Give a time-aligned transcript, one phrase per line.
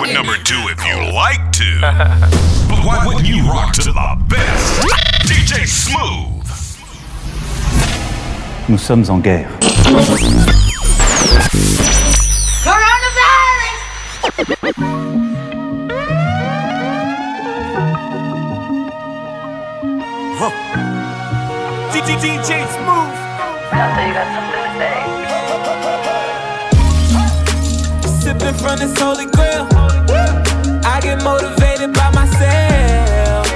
[0.00, 1.80] rock with number two if you like to.
[2.68, 4.82] but why wouldn't you rock to the best?
[5.26, 6.46] DJ Smooth.
[8.68, 9.50] Nous sommes en guerre.
[22.20, 23.16] DJ Smooth.
[23.70, 23.76] So
[24.06, 24.96] you got something to say?
[28.20, 29.79] Sipping from this holy grail.
[31.00, 33.46] I get motivated by myself.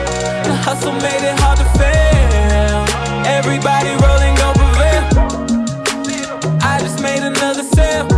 [0.47, 2.87] The hustle made it hard to fail.
[3.27, 5.05] Everybody rolling gon' prevail.
[6.63, 8.09] I just made another sale.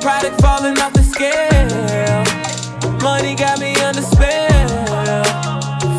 [0.00, 2.24] Product falling off the scale.
[3.02, 4.84] Money got me under spell.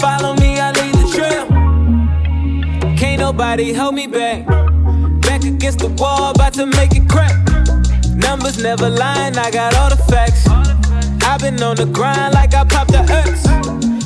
[0.02, 1.48] Follow me, I lead the trail.
[2.98, 4.46] Can't nobody hold me back.
[5.22, 7.38] Back against the wall, about to make it crack.
[8.14, 10.48] Numbers never lying, I got all the facts.
[11.28, 13.44] I've been on the grind like I popped the X.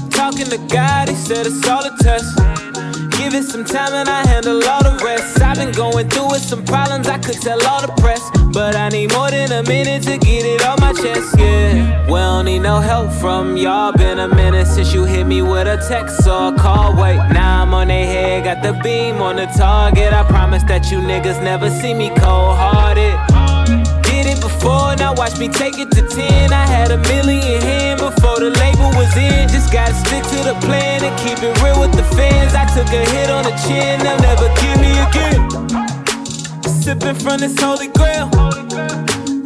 [0.09, 2.35] Talking to God, he said it's all a test.
[3.15, 5.39] Give it some time and I handle all the rest.
[5.39, 8.27] I've been going through with some problems, I could tell all the press.
[8.51, 12.07] But I need more than a minute to get it off my chest, yeah.
[12.07, 13.93] We don't need no help from y'all.
[13.93, 16.95] Been a minute since you hit me with a text or a call.
[16.99, 20.11] Wait, now I'm on their head, got the beam on the target.
[20.11, 23.30] I promise that you niggas never see me cold hearted.
[24.61, 26.53] Before, now watch me take it to 10.
[26.53, 29.49] I had a million hand before the label was in.
[29.49, 32.53] Just gotta stick to the plan and keep it real with the fans.
[32.53, 35.41] I took a hit on the chin, they'll never give me again.
[36.61, 38.29] Sipping from this holy grail.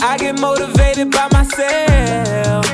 [0.03, 2.66] I get motivated by myself.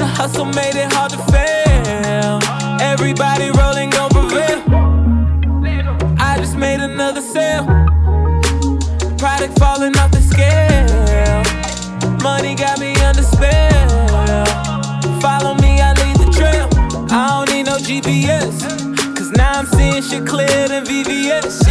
[0.00, 2.40] The hustle made it hard to fail.
[2.80, 4.64] Everybody rolling gon' prevail.
[6.18, 7.66] I just made another sale.
[9.18, 10.71] Product falling off the scale.
[12.22, 14.06] Money got me under spell.
[15.20, 16.68] Follow me, I lead the trail.
[17.10, 18.62] I don't need no GPS.
[19.16, 21.64] Cause now I'm seeing shit clearer than VVS.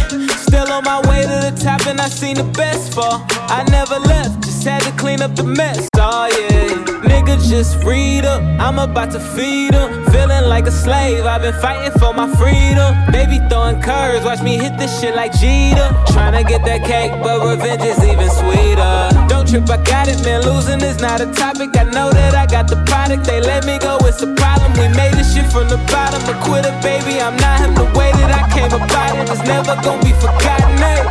[0.46, 3.24] Still on my way to the top, and I seen the best fall.
[3.48, 5.88] I never left, just had to clean up the mess.
[5.96, 6.91] Oh yeah,
[7.40, 8.42] just read up.
[8.60, 10.04] I'm about to feed em.
[10.12, 12.90] Feeling like a slave, I've been fighting for my freedom.
[13.12, 15.88] Baby throwing curves, watch me hit this shit like Jeter.
[16.12, 19.28] Tryna get that cake, but revenge is even sweeter.
[19.28, 20.42] Don't trip, I got it, man.
[20.42, 21.76] Losing is not a topic.
[21.76, 23.24] I know that I got the product.
[23.24, 24.72] They let me go, it's a problem.
[24.74, 26.22] We made this shit from the bottom.
[26.28, 27.20] A quitter, baby.
[27.20, 27.74] I'm not him.
[27.74, 30.76] The way that I came about it is never gonna be forgotten.
[30.78, 31.02] Hey.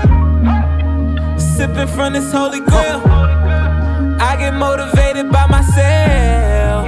[1.37, 3.30] Sipping from this holy grail.
[4.21, 6.85] I get motivated by myself.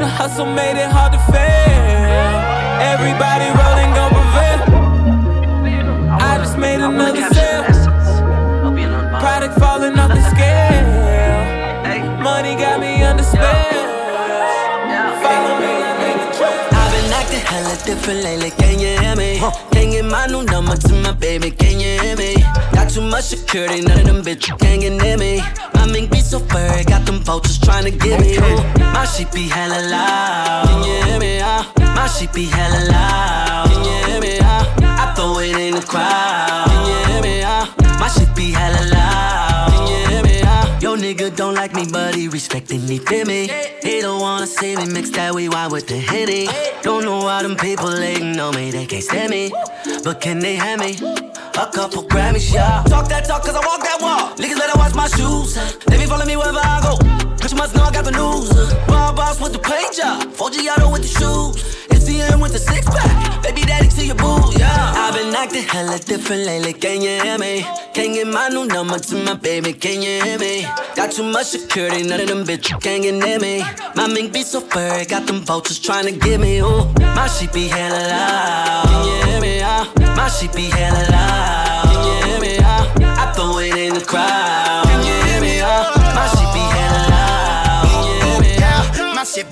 [0.00, 2.32] The hustle made it hard to fail.
[2.92, 4.60] Everybody rolling gon' prevail.
[6.10, 7.64] I just made another sale.
[9.20, 12.22] Product falling off the scale.
[12.22, 13.99] Money got me under spell.
[17.30, 19.38] Acting hella different lately, can you hear me?
[19.72, 22.34] Can't get my new number to my baby, can you hear me?
[22.72, 25.40] Got too much security, none of them bitches can't get near me.
[25.74, 28.36] My mink be so furry, got them vultures trying to get me.
[28.36, 31.40] Ooh, my shit be hella loud, can you hear me?
[31.42, 34.38] Ah, my shit be hella loud, can you hear me?
[34.42, 37.42] Ah, I throw it in the crowd, can you hear me?
[37.44, 39.29] Ah, my shit be hella loud,
[41.00, 43.48] nigga don't like me, but he respecting me, feel me?
[43.82, 46.46] He don't wanna see me mix that we wine with the henny.
[46.82, 49.50] Don't know why them people hating on me, they can't stand me,
[50.04, 50.92] but can they have me?
[51.58, 52.82] A couple Grammys, yeah.
[52.86, 54.36] Talk that talk, cause I walk that walk.
[54.36, 55.54] Niggas better watch my shoes.
[55.86, 56.96] They be follow me wherever I go.
[57.40, 58.50] Cause you must know I got the news.
[58.86, 60.22] Bar boss with the paint job.
[60.32, 61.89] 4Giotto with the shoes.
[62.10, 63.42] MCM with the six pack.
[63.42, 64.92] Baby daddy to your boo, yeah.
[64.96, 67.62] I've been acting hella different lately, can you hear me?
[67.94, 70.66] Can't get my new number to my baby, can you hear me?
[70.96, 73.62] Got too much security, none of them bitches can't get near me.
[73.94, 76.84] My mink be so furry, got them vultures trying to get me, ooh.
[77.14, 79.60] My shit be hella loud, can you hear me?
[79.62, 82.58] Ah, my shit be hella loud, can you hear me?
[82.62, 84.86] Ah, I throw it in the crowd,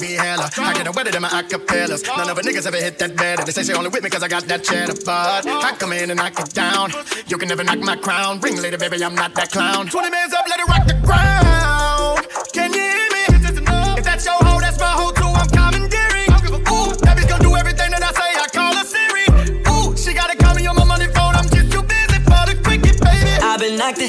[0.06, 0.50] Hella.
[0.56, 2.06] I get a wetter than my acapellas.
[2.06, 3.44] None of a niggas ever hit that better.
[3.44, 4.94] They say she only with me cause I got that cheddar.
[5.04, 6.92] But I come in and knock it down.
[7.26, 8.40] You can never knock my crown.
[8.40, 9.88] Ring later, baby, I'm not that clown.
[9.88, 11.97] 20 minutes up, let it rock the ground.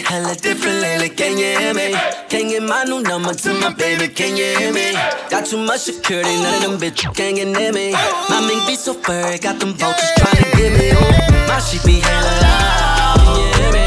[0.10, 1.94] Hella different lately, can you hear me?
[2.30, 4.94] Can't get my new number to my baby, can you hear me?
[5.30, 7.92] Got too much security, none of them bitches can't get near me.
[8.30, 10.90] My mink be so furry, got them vultures trying to get me.
[10.98, 13.86] Ooh, my shit be hella loud, can you hear me?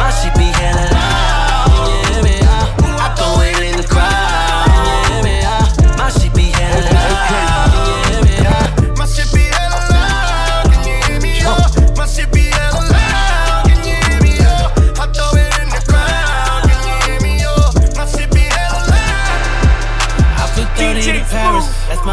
[0.00, 2.36] My shit be hella loud, can you hear me?
[3.04, 5.36] I throw it in the crowd, can you hear me?
[6.00, 6.08] My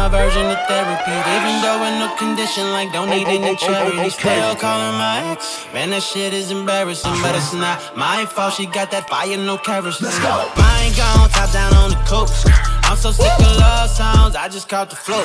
[0.08, 1.16] version of therapy.
[1.36, 4.10] Even though in no condition, like don't need any oh, oh, oh, charity.
[4.10, 5.66] Still calling my ex.
[5.72, 8.54] Man, that shit is embarrassing, but it's not my fault.
[8.54, 10.06] She got that fire, no kerosene.
[10.06, 10.28] Let's go.
[10.28, 12.46] I Mine gone, top down on the coast.
[12.88, 15.20] I'm so sick of love songs, I just caught the flow.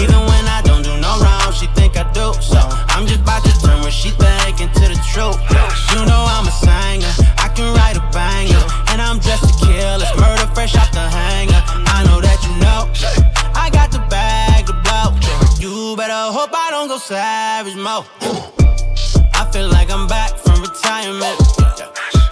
[0.00, 2.32] Even when I don't do no wrong, she think I do.
[2.40, 2.56] So
[2.88, 5.36] I'm just about to turn what she think into the truth.
[5.92, 10.00] You know I'm a singer, I can write a banger, and I'm dressed to kill.
[10.00, 11.60] It's murder fresh off the hanger.
[11.92, 12.88] I know that you know.
[13.52, 14.05] I got the bag to blow.
[15.94, 18.04] Better hope I don't go savage mode.
[19.34, 21.36] I feel like I'm back from retirement.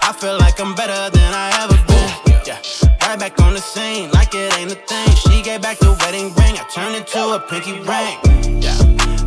[0.03, 2.11] I feel like I'm better than I ever been.
[3.01, 5.07] Right back on the scene, like it ain't a thing.
[5.15, 8.19] She gave back the wedding ring, I turned it to a pinky ring.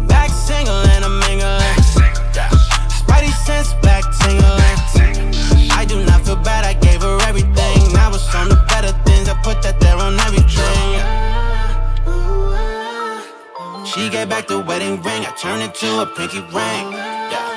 [0.06, 1.78] Back single and I'm mingling.
[3.00, 5.70] Spidey sense back tingling.
[5.72, 7.92] I do not feel bad, I gave her everything.
[7.92, 11.27] Now it's on the better things, I put that there on everything.
[13.94, 16.92] She gave back the wedding ring, I turned it to a pinky ring.
[17.32, 17.56] Yeah.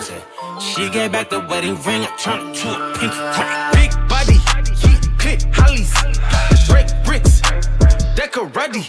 [0.00, 0.24] Said,
[0.62, 3.72] She gave back the wedding ring, I turned it to a pinky ring.
[3.76, 4.38] Big body,
[4.80, 5.92] heat, click, hollies,
[6.68, 7.42] break bricks,
[8.16, 8.88] decorati,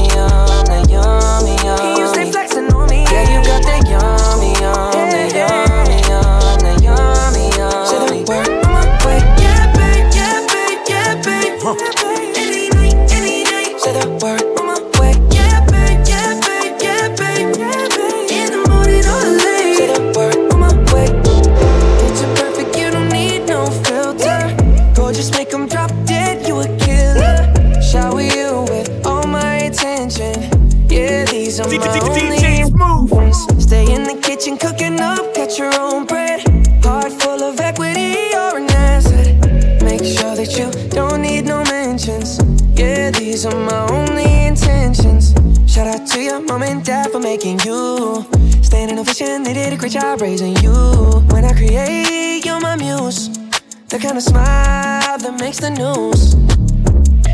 [55.75, 56.35] news.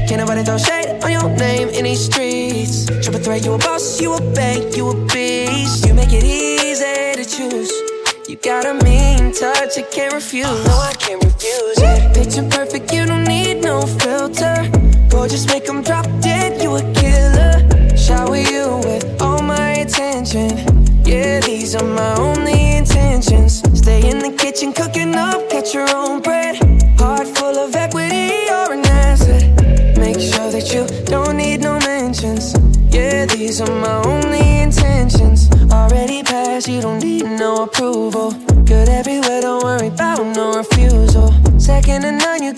[0.08, 2.86] Can't nobody throw shade on your name in these streets.
[3.04, 5.86] Triple threat, you a boss, you a bank, you a beast.
[5.86, 7.72] You make it easy to choose.
[8.30, 10.66] You got a mean touch, I can't refuse.
[10.66, 12.16] No, I can't refuse it.
[12.16, 14.70] Picture perfect, you don't need no filter.
[15.10, 17.56] Gorgeous, make them drop dead, you a killer.
[17.98, 20.50] Shower you with all my attention.
[21.06, 23.64] Yeah, these are my only intentions.
[23.78, 26.37] Stay in the kitchen, cooking up, catch your own bread.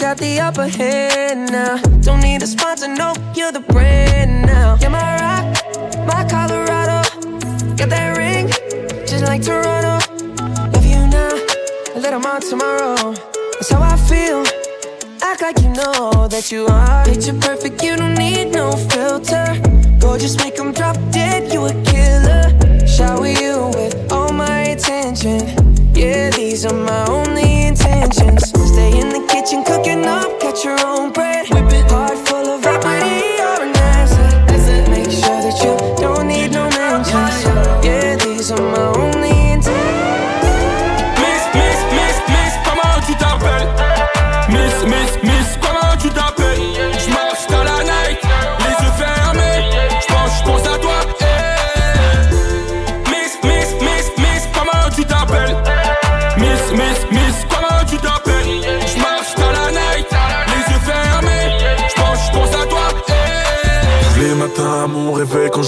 [0.10, 1.78] Got the upper hand now.
[2.02, 4.76] Don't need a sponsor, no, you're the brand now.
[4.82, 5.46] You're my rock,
[6.08, 6.98] my Colorado.
[7.78, 8.48] Got that ring,
[9.06, 9.96] just like Toronto.
[10.74, 11.34] Love you now,
[11.94, 13.14] a little more tomorrow.
[13.54, 14.42] That's how I feel.
[15.22, 17.06] Act like you know that you are.
[17.06, 19.46] Picture perfect, you don't need no filter.
[20.00, 22.46] Gorgeous, make them drop dead, you a killer.
[22.88, 25.42] Shower you with all my attention.
[25.94, 28.39] Yeah, these are my only intentions.
[29.50, 31.39] Kitchen, cooking up, catch your own bread.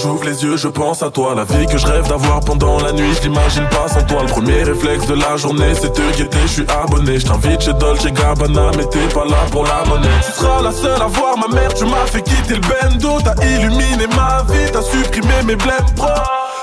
[0.02, 1.34] J'ouvre les yeux, je pense à toi.
[1.34, 4.22] La vie que je rêve d'avoir pendant la nuit, je l'imagine pas sans toi.
[4.22, 7.18] Le premier réflexe de la journée, c'est te guetter, je suis abonné.
[7.18, 10.08] Je t'invite chez Dolce Gabbana, mais t'es pas là pour la monnaie.
[10.26, 13.18] Tu seras la seule à voir ma mère, tu m'as fait quitter le bendo.
[13.24, 15.86] T'as illuminé ma vie, t'as supprimé mes blèmes.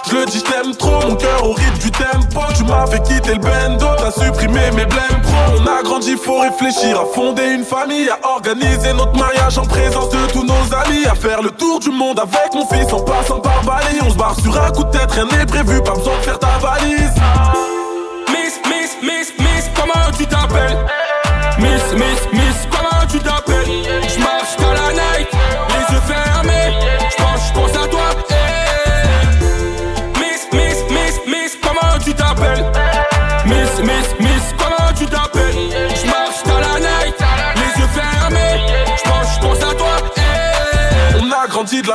[0.10, 2.42] Je le dis, t'aime trop, mon cœur au rythme du tempo.
[2.56, 5.60] Tu m'as fait quitter le bendo, t'as supprimé mes blèmes pro.
[5.60, 10.10] On a grandi, faut réfléchir à fonder une famille, à organiser notre mariage en présence
[10.10, 13.40] de tous nos amis, à faire le tour du monde avec mon fils en passant
[13.40, 14.00] par Bali.
[14.02, 16.40] On se barre sur un coup de tête, rien n'est prévu, pas besoin de faire
[16.40, 17.14] ta valise.
[18.30, 20.78] Miss, miss, miss, miss, comment tu t'appelles?
[21.60, 22.49] Miss, miss, miss,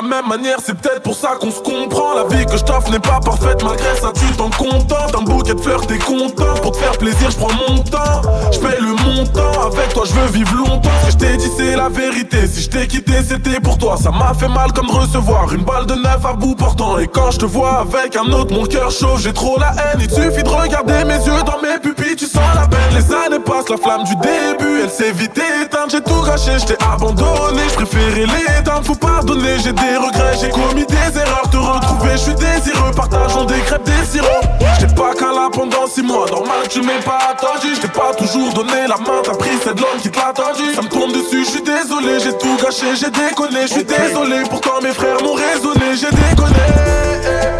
[0.08, 2.14] même manière, c'est peut-être pour ça qu'on se comprend.
[2.14, 5.14] La vie que je t'offre n'est pas parfaite, malgré ça tu t'en contentes.
[5.18, 6.54] Un bouquet de fleurs, t'es content.
[6.62, 8.22] Pour te faire plaisir, je prends mon temps.
[8.52, 10.90] Je paye le montant, avec toi je veux vivre longtemps.
[11.00, 12.46] Ce que je t'ai dit, c'est la vérité.
[12.46, 13.96] Si je t'ai quitté, c'était pour toi.
[13.96, 16.98] Ça m'a fait mal comme de recevoir une balle de neuf à bout portant.
[16.98, 20.00] Et quand je te vois avec un autre, mon cœur chauffe, j'ai trop la haine.
[20.00, 22.80] Il suffit de regarder mes yeux dans mes pupilles, tu sens la peine.
[22.94, 25.90] Les années passent, la flamme du début, elle s'est vite éteinte.
[25.90, 28.84] J'ai tout gâché, je t'ai abandonné, je préférais l'éteindre.
[28.84, 31.48] Faut pardonner, j'ai des regrets, j'ai commis des erreurs.
[31.50, 34.46] Te retrouver, je suis désireux, partageons des crêpes, des sirops.
[34.80, 37.74] J'étais pas qu'un là pendant six mois, normal que tu m'aies pas attendu.
[37.74, 40.74] Je t'ai pas toujours donné la main, t'as pris cette l'homme qui te l'a tendu.
[40.74, 43.62] Ça me tombe dessus, je suis désolé, j'ai tout gâché, j'ai déconné.
[43.62, 47.53] Je suis désolé, pourtant mes frères m'ont raisonné, j'ai déconné.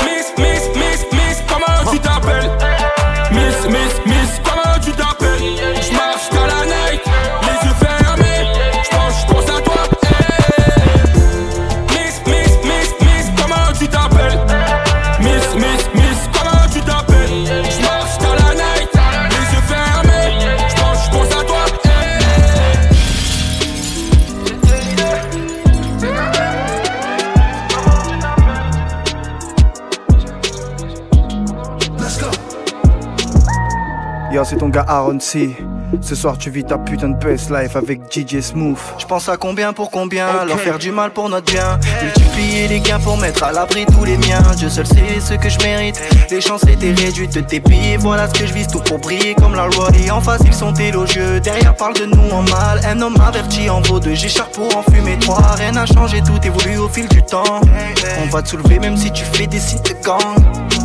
[34.44, 35.56] C'est ton gars Aaron C.
[36.02, 38.78] Ce soir, tu vis ta putain de best life avec DJ Smooth.
[38.98, 41.78] Je pense à combien pour combien, leur faire du mal pour notre bien.
[42.02, 44.42] Multiplier les gains pour mettre à l'abri tous les miens.
[44.56, 46.00] Dieu seul sait ce que je mérite.
[46.30, 47.96] Les chances étaient réduites de tes pieds.
[47.96, 49.88] Voilà ce que je vise, tout pour briller comme la loi.
[50.04, 51.40] Et en face, ils sont élogieux.
[51.40, 52.80] Derrière, parle de nous en mal.
[52.86, 54.14] Un homme averti en vaut deux.
[54.14, 55.54] J'écharpe pour en fumer trois.
[55.56, 57.60] Rien n'a changé, tout évolue au fil du temps.
[58.22, 60.83] on va te soulever même si tu fais des sites de gang.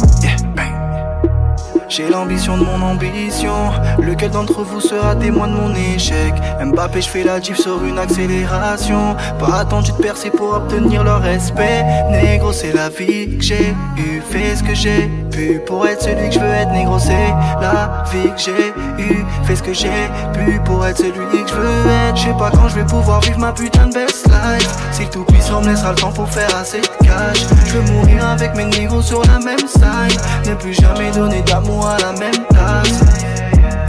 [1.89, 3.71] J'ai l'ambition de mon ambition.
[3.99, 6.33] Lequel d'entre vous sera témoin de mon échec?
[6.63, 9.15] Mbappé, je fais la diff sur une accélération.
[9.39, 11.83] Pas attendu de percer pour obtenir leur respect.
[12.11, 14.21] Négro, c'est la vie que j'ai eu.
[14.29, 16.71] Fais ce que j'ai pu pour être celui que je veux être.
[16.71, 19.25] Négro, c'est la vie que j'ai eu.
[19.43, 22.17] Fais ce que j'ai pu pour être celui que je veux être.
[22.17, 24.69] Je sais pas quand je vais pouvoir vivre ma putain de best life.
[24.91, 27.45] Si le tout puissant me laissera le temps pour faire assez de cash.
[27.65, 30.21] Je veux mourir avec mes négros sur la même side.
[30.47, 33.38] Ne plus jamais donner d'amour à la même tasse.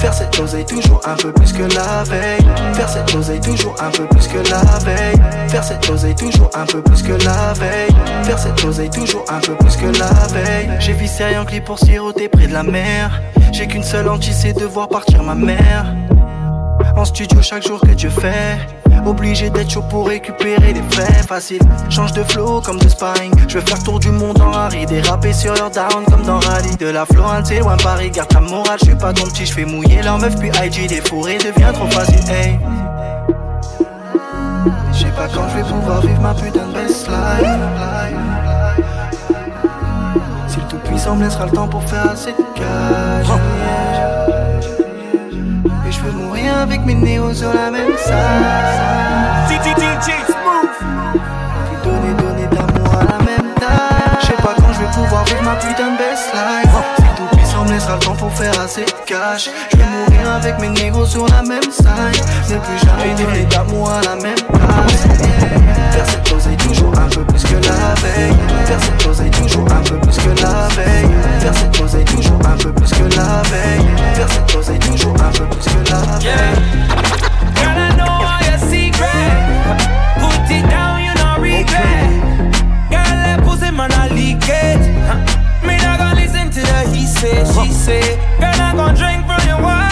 [0.01, 2.41] Faire cette oseille toujours un peu plus que la veille.
[2.73, 5.21] Faire cette oseille toujours un peu plus que la veille.
[5.49, 7.95] Faire cette oseille toujours un peu plus que la veille.
[8.25, 10.71] Faire cette oseille toujours un peu plus que la veille.
[10.81, 13.21] J'ai vissé un clip pour siroter près de la mer.
[13.53, 15.95] J'ai qu'une seule hantise, c'est de voir partir ma mère.
[16.97, 18.59] En studio chaque jour que Dieu fait.
[19.07, 21.63] Obligé d'être chaud pour récupérer des faits faciles.
[21.89, 23.33] Change de flow comme de sparring.
[23.49, 24.85] Je veux faire tour du monde en Harry.
[24.85, 26.77] Déraper sur leur down comme dans Rally.
[26.77, 28.11] De la Florence, c'est loin Paris.
[28.11, 29.47] Garde ta morale, je suis pas ton petit.
[29.47, 30.89] Je fais mouiller leur meuf, puis IG.
[30.89, 32.21] Des fourrés devient trop facile.
[32.31, 32.59] Hey.
[34.93, 37.49] Je sais pas quand je vais pouvoir vivre ma putain de best life.
[40.49, 43.27] Si le tout-puissant me laissera le temps pour faire assez de cash.
[46.61, 49.49] Avec mes néos sur la même salle.
[49.49, 50.77] DJ Smooth.
[51.83, 54.21] Donner, donner d'amour à la même taille.
[54.21, 56.90] Je sais pas quand je vais pouvoir vivre ma putain de best life.
[57.91, 59.51] Si le temps pour faire assez de cash.
[59.73, 62.23] Je vais mourir avec mes négros sur la même side.
[62.49, 64.97] Ne plus jamais donner d'amour à la même taille.
[65.91, 68.37] Faire cette oseille toujours un peu plus que la veille.
[68.67, 71.11] Faire cette oseille toujours un peu plus que la veille.
[71.41, 73.87] Faire cette oseille toujours un peu plus que la veille.
[74.15, 76.61] Faire cette oseille toujours un peu plus que la veille.
[77.57, 79.35] Girl, I know all your secrets.
[80.21, 82.07] Put it down, you no regret.
[82.89, 84.90] Girl, that pussy man, I leak it.
[87.21, 88.17] To the he say, she say.
[88.41, 89.90] Girl, I gonna drink from your water.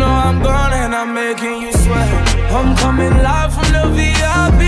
[0.00, 2.10] Know I'm gone and I'm making you sweat.
[2.56, 4.62] I'm coming live from the VIP.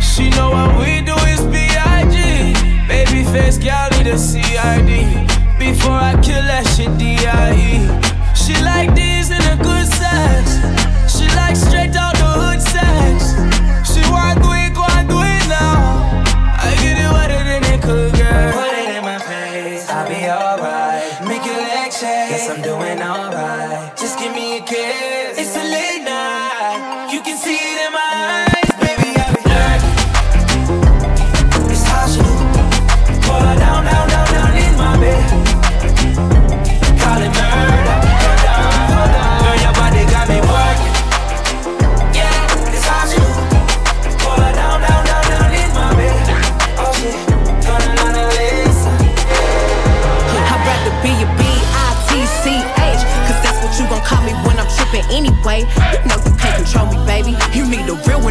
[0.00, 2.16] She know what we do is B.I.G.
[2.88, 4.90] Baby face, need a CID.
[5.58, 7.72] Before I kill that shit, D.I.E.
[8.42, 10.42] She like this in a good sex.
[11.12, 11.56] She like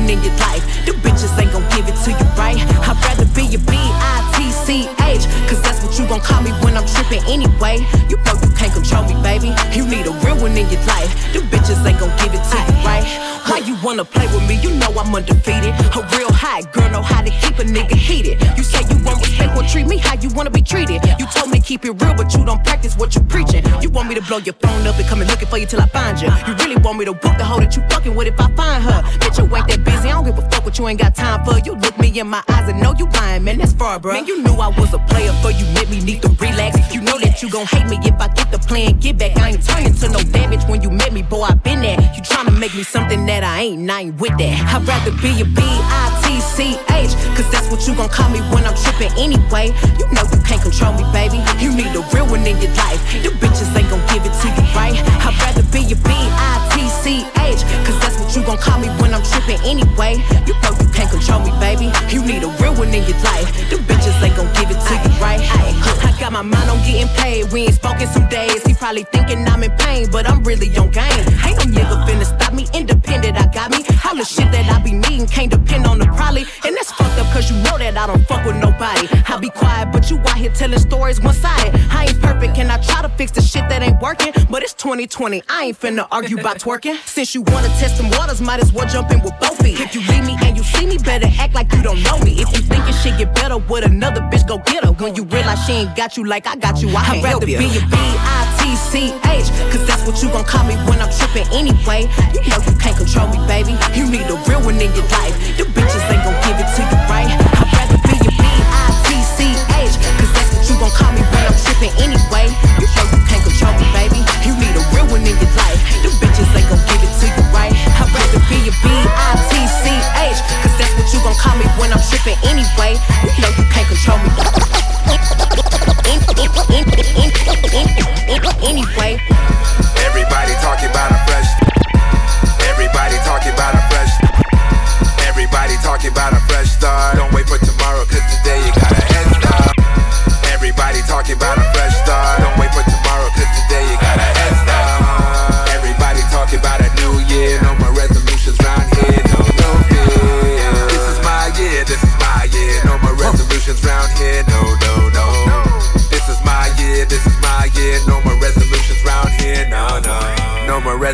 [0.10, 0.66] in your life.
[0.86, 2.58] The bitches ain't gon' give it to you right?
[2.58, 7.24] I'd rather be a B-I-T-C-H Cause that's what you gon' call me when I'm trippin'
[7.30, 7.86] anyway.
[8.10, 9.54] You know you can't control me, baby.
[9.78, 11.10] You need a real one in your life.
[11.34, 13.06] The bitches ain't gon' give it to you right?
[13.50, 14.62] Why you wanna play with me?
[14.62, 15.74] You know I'm undefeated.
[15.98, 18.42] A real high girl know how to keep a nigga heated.
[18.58, 21.02] You say you want respect, well treat me how you wanna be treated.
[21.18, 23.64] You told me keep it real, but you don't practice what you preaching.
[24.10, 26.20] Me to blow your phone up and come and looking for you till I find
[26.20, 26.30] you.
[26.48, 28.82] You really want me to whoop the hoe that you fucking with if I find
[28.84, 29.04] her.
[29.22, 30.10] Bitch, you ain't that busy.
[30.10, 31.58] I don't give a fuck what you ain't got time for.
[31.66, 33.58] You look me in my eyes and know you lying, man.
[33.58, 34.14] That's far, bro.
[34.14, 35.66] Man, you knew I was a player for you.
[35.74, 36.94] Met me, need to relax.
[36.94, 39.00] You know that you gon' hate me if I get the plan.
[39.00, 41.42] Get back, I ain't turning to no damage when you met me, boy.
[41.42, 42.00] I been there.
[42.16, 44.76] You tryna make me something that I ain't, and I ain't with that.
[44.76, 47.16] I'd rather be a B I T C T-C-H.
[47.40, 49.72] Cause that's what you gon' call me when I'm trippin' anyway.
[49.96, 51.40] You know you can't control me, baby.
[51.64, 53.00] You need a real one in your life.
[53.24, 55.00] You bitches ain't gon' give it to you right.
[55.24, 57.62] I'd rather be your B-I-T-C-H.
[57.88, 60.20] Cause that's what you gon' call me when I'm trippin' anyway.
[60.46, 61.92] You know you can't control me, baby.
[62.14, 63.48] You need a real one in your life.
[63.70, 65.40] The bitches ain't gon' give it to you right.
[65.42, 65.99] I
[66.30, 67.52] got my mind on getting paid.
[67.52, 68.64] We ain't spoken some days.
[68.64, 71.26] He probably thinking I'm in pain, but I'm really on game.
[71.46, 72.68] Ain't no nigga finna stop me.
[72.74, 73.84] Independent, I got me.
[74.06, 76.46] All the shit that I be needing can't depend on the probably.
[76.66, 79.08] And that's fucked up cause you know that I don't fuck with nobody.
[79.28, 81.80] I be quiet, but you out here telling stories one sided.
[81.92, 84.34] I ain't perfect and I try to fix the shit that ain't working.
[84.50, 86.98] But it's 2020, I ain't finna argue about twerking.
[87.06, 89.80] Since you wanna test them waters, might as well jump in with both feet.
[89.80, 92.42] If you leave me and you see me, better act like you don't know me.
[92.42, 94.92] If you think it shit get better with another bitch, go get her.
[94.92, 97.54] When you realize she ain't got you like I got you, I I'd rather be
[97.54, 99.48] your B-I-T-C-H.
[99.72, 102.10] Cause that's what you gon' call me when I'm trippin' anyway.
[102.36, 103.78] You know you can't control me, baby.
[103.96, 105.36] You need a real one in your life.
[105.56, 107.30] The bitches ain't gon' give it to you right.
[107.30, 109.94] I'd rather be your B-I-T-C-H.
[110.20, 112.52] Cause that's what you gon' call me when I'm trippin' anyway.
[112.82, 114.20] You know you can't control me, baby.
[114.44, 115.80] You need a real one in your life.
[116.04, 117.72] The bitches ain't gon' give it to you right.
[117.72, 120.40] I'd rather be your B-I-T-C-H.
[120.68, 123.00] Cause that's what you gon' call me when I'm trippin' anyway.
[123.24, 124.49] You know you can't control me.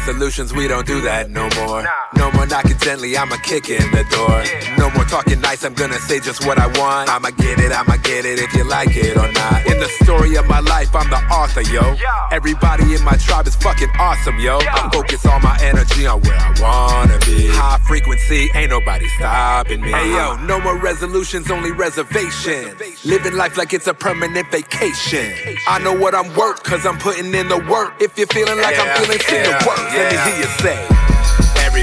[0.07, 0.53] Resolutions.
[0.53, 1.83] We don't do that no more.
[2.17, 3.17] No more knocking gently.
[3.17, 4.43] I'ma kick in the door.
[4.77, 5.63] No more talking nice.
[5.63, 7.09] I'm gonna say just what I want.
[7.09, 7.71] I'ma get it.
[7.71, 9.65] I'ma get it if you like it or not.
[9.65, 11.95] In the story of my life, I'm the author, yo.
[12.31, 14.59] Everybody in my tribe is fucking awesome, yo.
[14.59, 17.47] I focus all my energy on where I wanna be.
[17.47, 19.91] High frequency, ain't nobody stopping me.
[19.91, 23.05] Hey yo, no more resolutions, only reservations.
[23.05, 25.33] Living life like it's a permanent vacation.
[25.67, 27.93] I know what I'm worth, cause I'm putting in the work.
[27.99, 29.79] If you're feeling like I'm feeling, send the work.
[29.93, 30.94] Let me hear you say.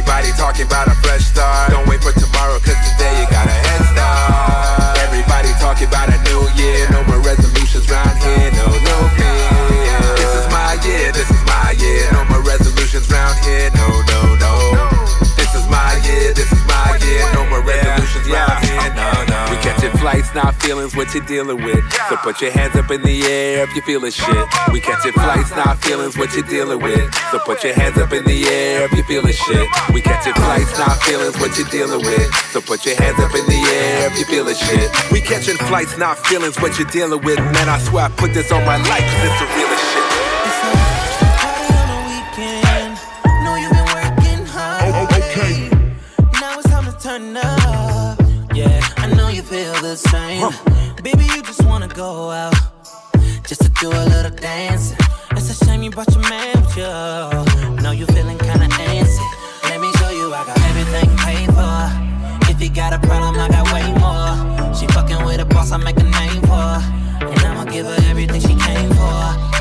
[0.02, 1.70] Everybody talking about a fresh start.
[1.70, 4.98] Don't wait for tomorrow, cause today you got a head start.
[4.98, 6.90] Everybody talking about a new year.
[6.90, 8.50] No more resolutions round here.
[8.50, 10.02] No, no fear.
[10.18, 11.12] This is my year.
[11.12, 12.10] This is my year.
[12.10, 13.70] No more resolutions round here.
[13.78, 14.91] No, no, no.
[15.72, 16.32] My year.
[16.36, 17.24] This is my year.
[17.32, 18.92] No more resolutions round here.
[18.92, 19.40] No, no.
[19.50, 20.94] We catching flights, not feelings.
[20.94, 21.80] What you dealing with?
[22.08, 24.44] So put your hands up in the air if you feeling shit.
[24.72, 26.16] We catching flights, not feelings.
[26.18, 27.08] What you dealing with?
[27.30, 29.66] So put your hands up in the air if you feeling shit.
[29.94, 31.38] We catching flights, not feelings.
[31.40, 32.28] What you dealing with?
[32.52, 34.90] So put your hands up in the air if you feeling shit.
[35.10, 36.60] We catching flights, not feelings.
[36.60, 37.38] What you dealing with?
[37.38, 40.01] Man, I swear I put this on my life 'cause it's the realest shit.
[49.92, 50.48] The same.
[51.02, 52.54] Baby, you just wanna go out.
[53.46, 54.96] Just to do a little dancing.
[55.32, 57.82] It's a shame you brought your man with you.
[57.82, 59.26] Know you feeling kinda antsy.
[59.64, 62.50] Let me show you I got everything paid for.
[62.50, 64.74] If you got a problem, I got way more.
[64.74, 66.72] She fucking with a boss, I make a name for.
[67.32, 69.51] And I'ma give her everything she came for.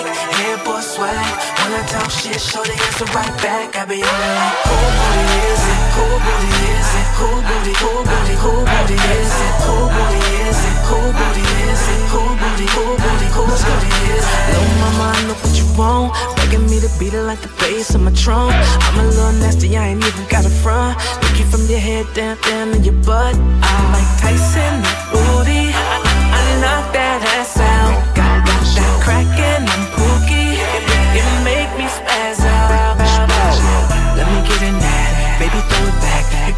[0.00, 1.32] From head boy swag.
[1.60, 3.76] When I talk shit, show the answer right back.
[3.76, 5.82] I be on like, who booty is it?
[5.96, 7.08] Who booty is it?
[7.18, 9.54] Who booty, who booty, who booty is it?
[9.66, 10.76] Who booty is it?
[10.88, 12.02] Who booty is it?
[12.12, 14.44] Who booty, who booty, who booty is it?
[14.48, 16.08] Little mama, I know what you want.
[16.36, 18.52] Begging me to beat it like the bass of my trunk.
[18.88, 20.96] I'm a little nasty, I ain't even got a front.
[21.22, 23.36] Look you from your head down, down to your butt.
[23.36, 24.80] I'm like Tyson,
[25.12, 25.71] booty.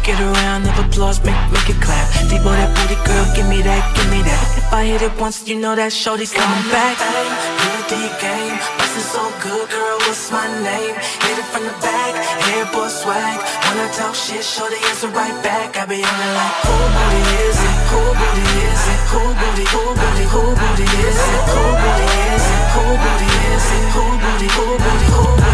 [0.05, 2.05] Get around of applause, make make it clap.
[2.29, 4.41] Deep boy, that booty girl, give me that, give me that.
[4.53, 7.01] If I hit it once, you know that shorty's coming back.
[7.01, 10.93] Good D game, bustin' so good, girl, what's my name?
[11.25, 12.13] Hit it from the back,
[12.45, 13.41] hair boy swag.
[13.65, 15.73] When I talk shit, shorty answer right back.
[15.73, 17.77] I be on it like, who booty is it?
[17.89, 19.01] Who booty is it?
[19.09, 21.41] Who booty, who booty, who booty is it?
[21.49, 22.63] Who booty is it?
[22.77, 23.85] Who booty is it?
[23.89, 25.44] Who booty, who booty, who booty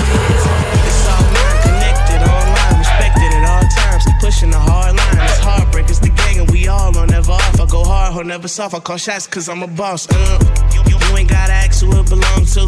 [4.41, 7.61] Pushing the hard line, it's heartbreak, it's the gang, and we all on never off.
[7.61, 8.73] I go hard, or never soft.
[8.73, 10.07] I call shots cause I'm a boss.
[10.09, 10.39] Uh,
[10.73, 12.65] you, you, ain't gotta ask who it belong to.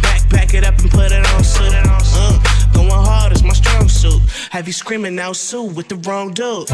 [0.00, 1.74] Back, back it up and put it on suit.
[1.74, 2.38] Uh,
[2.72, 4.22] going hard is my strong suit.
[4.52, 6.70] Have you screaming now, Sue, with the wrong dude?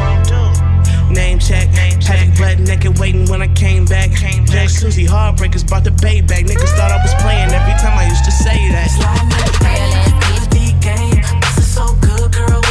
[1.09, 4.11] Name check, had you blood naked waiting when I came back.
[4.11, 6.45] Jay Susie, heartbreakers brought the bait back.
[6.45, 8.93] Niggas thought I was playing every time I used to say that.
[10.29, 12.61] Good D game, bustin' so good, girl,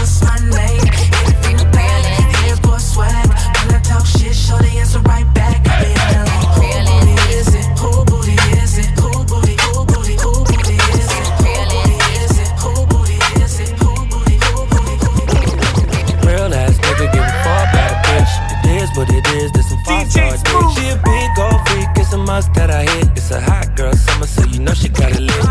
[2.99, 3.29] swag.
[3.63, 5.63] When I talk shit, show the answer right back.
[5.67, 7.67] I be on it like, who booty is it?
[7.79, 8.91] Who booty is it?
[8.99, 11.27] Who booty, who booty, who booty is it?
[11.39, 12.51] Who booty is it?
[12.63, 13.71] Who booty is it?
[13.79, 16.27] Who booty, who booty, who booty?
[16.27, 18.33] Real ass nigga give a fuck about a bitch.
[18.67, 20.67] It is what it is, this some five star dick.
[20.75, 23.09] She a big old freak, it's a must that I hit.
[23.15, 25.45] It's a hot girl summer, so you know she got it lit.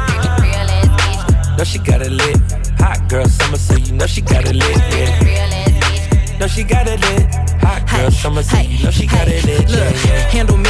[1.57, 2.39] Know she got it lit.
[2.83, 4.77] Hot girl summer, so you know she got it lit.
[4.93, 5.66] Yeah.
[6.39, 7.33] Know she got it lit.
[7.65, 9.67] Hot girl summer, so you know she got it lit.
[9.69, 10.29] Yeah, Look, yeah.
[10.29, 10.69] handle me?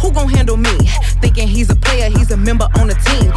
[0.00, 0.76] Who gon' handle me?
[1.22, 3.32] Thinking he's a player, he's a member on the team.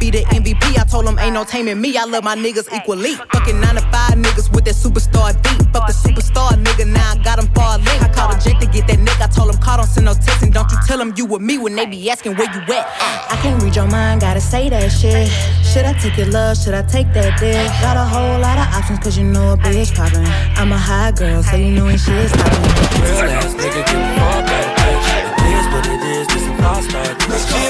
[0.00, 0.80] Be the MVP.
[0.80, 1.96] I told him ain't no taming me.
[1.96, 3.14] I love my niggas equally.
[3.32, 5.60] Fucking nine to five niggas with that superstar beat.
[5.70, 8.00] Fuck the superstar nigga, now I got him far link.
[8.02, 9.22] I called a jet to get that nigga.
[9.22, 11.42] I told him call, don't send no text and don't you tell him you with
[11.42, 12.86] me when they be asking where you at.
[13.30, 15.28] I can't read your mind, gotta say that shit.
[15.70, 16.56] Should I take your love?
[16.56, 17.68] Should I take that dick?
[17.84, 20.24] Got a whole lot of options, cause you know a bitch poppin'.
[20.56, 22.62] I'm a high girl, so you know when shit's poppin'.
[23.04, 25.06] Real ass nigga give a fuck about bitch.
[25.40, 27.38] It is what it is, this some five star dick.
[27.46, 27.69] She a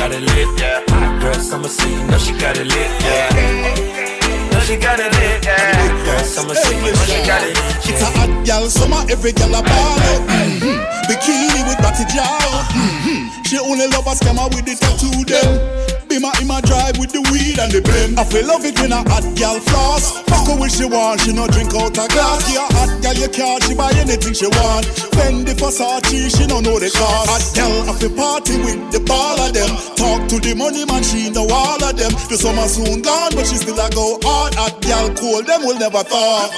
[0.00, 0.48] got it lit.
[0.88, 2.90] Hot girl summer, you know she got it lit.
[3.04, 4.50] Yeah.
[4.50, 5.44] Know she got it lit.
[5.44, 7.76] Hot girl summer, you know she got it lit.
[7.84, 10.22] It's a hot gal summer, every gal a ball out.
[10.24, 10.80] Mhm.
[11.04, 12.64] Bikini with batty jaw.
[12.72, 13.44] Mhm.
[13.44, 15.99] She only love a scammer with the tattoo them.
[16.10, 18.18] Be my in my drive with the weed and the blem.
[18.18, 20.18] I feel love it when a hot gal floss.
[20.26, 22.42] Fuck her when she want, she no drink out a glass.
[22.50, 24.90] Yeah, hot gal you can't, she buy anything she want.
[25.14, 27.30] Fendi Versace, she no know the cost.
[27.30, 29.70] Hot gal I feel party with the ball of them.
[29.94, 32.10] Talk to the money man, she know all of them.
[32.26, 34.58] The summer soon gone, but she still a go hard.
[34.58, 36.50] Hot gal cool, them will never thought.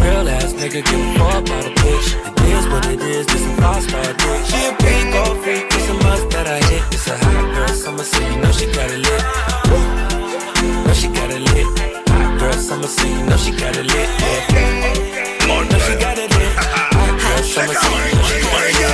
[0.00, 2.16] Real ass nigga give a fuck about a bitch.
[2.16, 4.40] It is what it is, this some five star dick.
[4.48, 6.80] She a big old freak, it's a must that I hit.
[6.96, 7.29] It's a girl
[8.04, 9.22] summer, so you know she got it lit.
[10.86, 11.66] Know she got it lit.
[12.08, 14.08] Hot girl summer, so you know she got it lit.
[14.20, 15.46] Yeah.
[15.46, 16.52] Know she got it lit.
[16.56, 18.90] Hot girl summer, so you know she got it lit.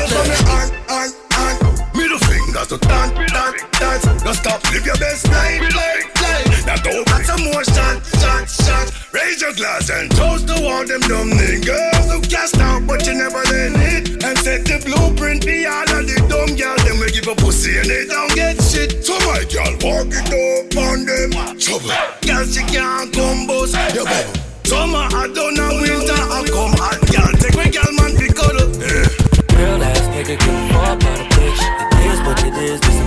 [1.94, 4.22] Middle finger to dance, dance, dance.
[4.22, 6.66] Don't stop, live your best life, life, life.
[6.66, 9.12] Now don't got some more shots, shots, shots.
[9.12, 13.14] Raise your glass and toast to all them dumb niggas who Cast out, but you
[13.14, 14.22] never learn it.
[14.24, 16.76] And set the blueprint beyond all the dumb girl.
[16.82, 19.04] Them we give a pussy and they don't get shit.
[19.04, 21.30] So my girl, walk it up on them.
[21.56, 21.94] Trouble.
[22.26, 23.78] Girl, she can't come bust.
[23.94, 24.36] Yeah, bubble.
[24.66, 26.98] Summer, I don't know winter, I come hot.
[27.14, 28.74] Girl, take my girl, man, be cuddle.
[28.82, 29.06] Yeah.
[29.54, 31.62] Real ass nigga give a fuck about a bitch.
[31.94, 33.06] It is what it is, this a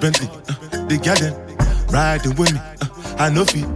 [0.00, 1.34] Bentley, uh, the girl them,
[2.22, 3.66] the with me, uh, I know fit.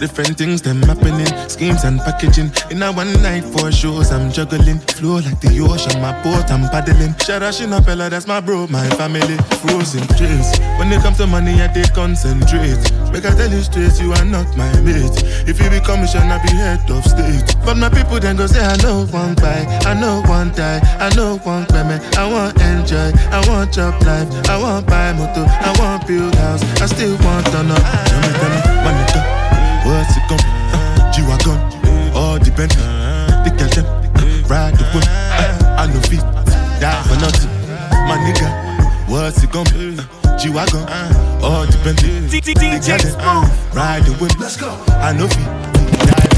[0.00, 2.50] Different things them happening, schemes and packaging.
[2.70, 4.78] In a one night for shows, I'm juggling.
[4.98, 7.12] Flow like the ocean, my boat, I'm paddling.
[7.14, 9.36] Sharashina Pella, that's my bro, my family.
[9.62, 10.58] Frozen dreams.
[10.78, 13.03] When it comes to money, I they concentrate.
[13.14, 15.22] Make I tell you straight, you are not my mate.
[15.46, 17.46] If you be commissioner, be head of state.
[17.64, 21.14] But my people then go say, I know one buy, I know one die, I
[21.14, 22.02] know one payment.
[22.18, 26.64] I want enjoy, I want job life, I want buy motor, I want build house,
[26.82, 27.78] I still want to know.
[27.78, 28.34] Tell me,
[28.98, 29.22] nigga.
[29.86, 30.34] What's it be?
[30.74, 31.58] Uh, G-Wagon,
[32.18, 32.82] all Bentley,
[33.46, 35.06] the girl them, uh, ride the whip.
[35.06, 36.18] Uh, I no fit,
[36.82, 37.52] die for nothing.
[38.10, 38.50] My nigga,
[39.06, 40.02] what's it be?
[40.02, 40.82] Uh, G-Wagon,
[41.44, 42.30] all dependent.
[42.30, 43.74] DJ Smooth.
[43.74, 44.32] Ride the whip.
[44.40, 44.70] Let's go.
[44.88, 46.33] I know feet.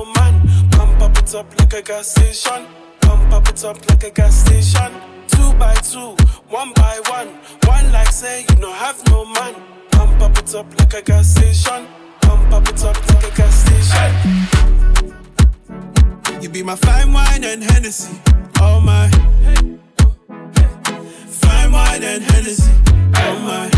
[0.00, 0.34] No man.
[0.70, 2.66] Pump up it up like a gas station.
[3.00, 4.92] Pump up it up like a gas station.
[5.28, 6.16] Two by two,
[6.48, 7.28] one by one.
[7.66, 9.54] One like say you don't have no man.
[9.90, 11.86] Pump up it up like a gas station.
[12.22, 14.10] Pump up it up like a gas station.
[16.42, 18.18] You be my fine wine and Hennessy.
[18.60, 19.08] oh my.
[21.42, 22.72] Fine wine and Hennessy,
[23.16, 23.68] oh my.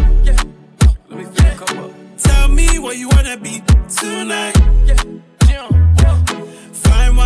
[2.18, 4.52] Tell me what you wanna be tonight.
[4.52, 5.31] Fine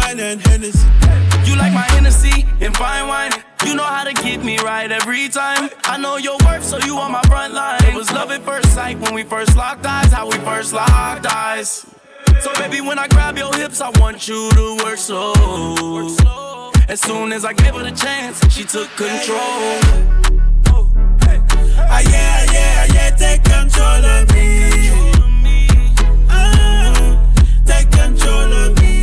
[0.07, 0.89] wine and Hennessy.
[1.45, 3.33] You like my Hennessy and fine wine.
[3.65, 5.71] You know how to get me right every time.
[5.85, 7.83] I know your worth, so you on my front line.
[7.85, 10.13] It was love at first sight when we first locked eyes.
[10.13, 11.87] How we first locked eyes.
[12.41, 16.73] So baby, when I grab your hips, I want you to work slow.
[16.89, 19.41] As soon as I gave her the chance, she took control.
[21.89, 24.91] Ah yeah, yeah, yeah, take control of me.
[26.29, 27.19] Ah,
[27.67, 28.96] take control of me.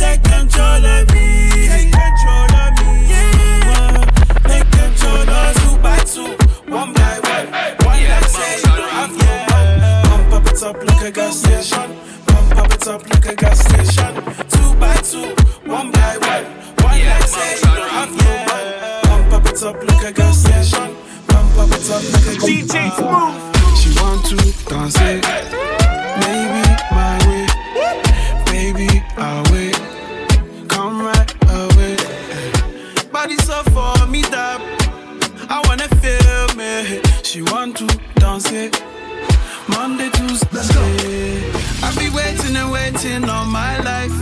[0.00, 1.68] Take control of me.
[1.68, 2.90] Take control of me.
[3.12, 4.04] Yeah,
[4.48, 6.32] take control of two by two,
[6.72, 7.46] one by one.
[7.84, 10.02] One like say you don't have yeah.
[10.08, 11.88] Pump up it up like a gas station.
[12.26, 14.12] Pump up it up like a gas station.
[14.54, 15.28] Two by two,
[15.68, 16.44] one by one.
[16.88, 19.00] One like say you don't have yeah.
[19.04, 20.96] Pump up it up like a gas station.
[21.28, 23.36] Pump up it up like a DJ Smooth.
[23.76, 24.36] She want to
[24.68, 25.79] dance it, maybe
[38.42, 38.70] to.
[39.68, 40.48] Monday, Tuesday.
[40.52, 40.80] Let's go.
[41.82, 44.16] I be waiting and waiting all my life.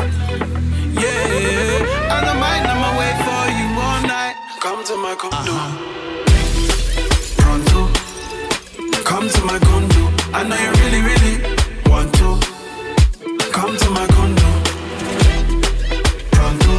[0.95, 4.35] Yeah, I don't mind, I'ma wait for you all night.
[4.61, 5.53] Come to my condo.
[5.53, 5.73] Uh-huh.
[7.39, 7.81] Pronto.
[9.05, 10.03] Come to my condo.
[10.33, 11.35] I know you really, really
[11.87, 12.39] want to.
[13.53, 14.49] Come to my condo.
[16.33, 16.75] Pronto.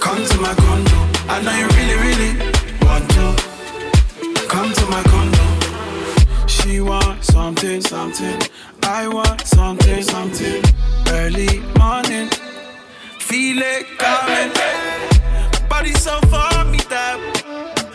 [0.00, 0.98] Come to my condo.
[1.28, 2.32] I know you really, really
[2.86, 3.24] want to.
[4.48, 5.39] Come to my condo.
[6.62, 8.40] She want something, something.
[8.82, 10.62] I want something, something.
[11.08, 12.28] Early morning,
[13.18, 14.52] feel it coming.
[15.68, 17.18] Body so for me that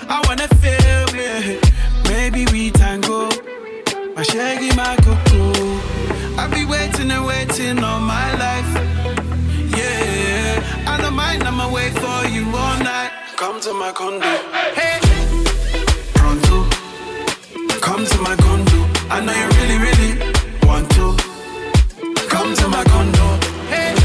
[0.09, 1.63] I wanna feel it.
[2.09, 3.29] Maybe we tango,
[4.15, 5.79] my shaggy, my cocoa.
[6.37, 8.71] I be waiting and waiting all my life.
[9.77, 13.11] Yeah, I don't mind, I'ma wait for you all night.
[13.37, 14.25] Come to my condo.
[14.73, 15.04] Hey.
[17.95, 18.79] Come to my condo.
[19.09, 20.11] I know you really, really
[20.67, 21.15] want to.
[22.27, 23.27] Come to my condo.
[23.71, 23.95] Hey,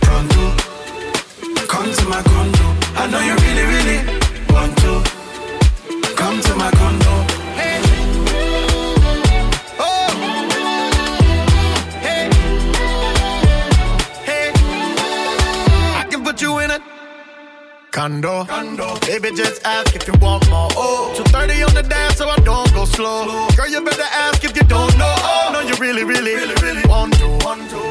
[0.00, 0.56] pronto.
[1.68, 2.66] Come to my condo.
[2.96, 3.87] I know you really, really
[17.98, 18.46] condo.
[19.10, 20.70] Baby, just ask if you want more.
[20.78, 23.26] Oh, 230 on the dash, so I don't go slow.
[23.56, 25.14] Girl, you better ask if you don't know.
[25.18, 27.26] Oh, no, you really, really, really, really want to.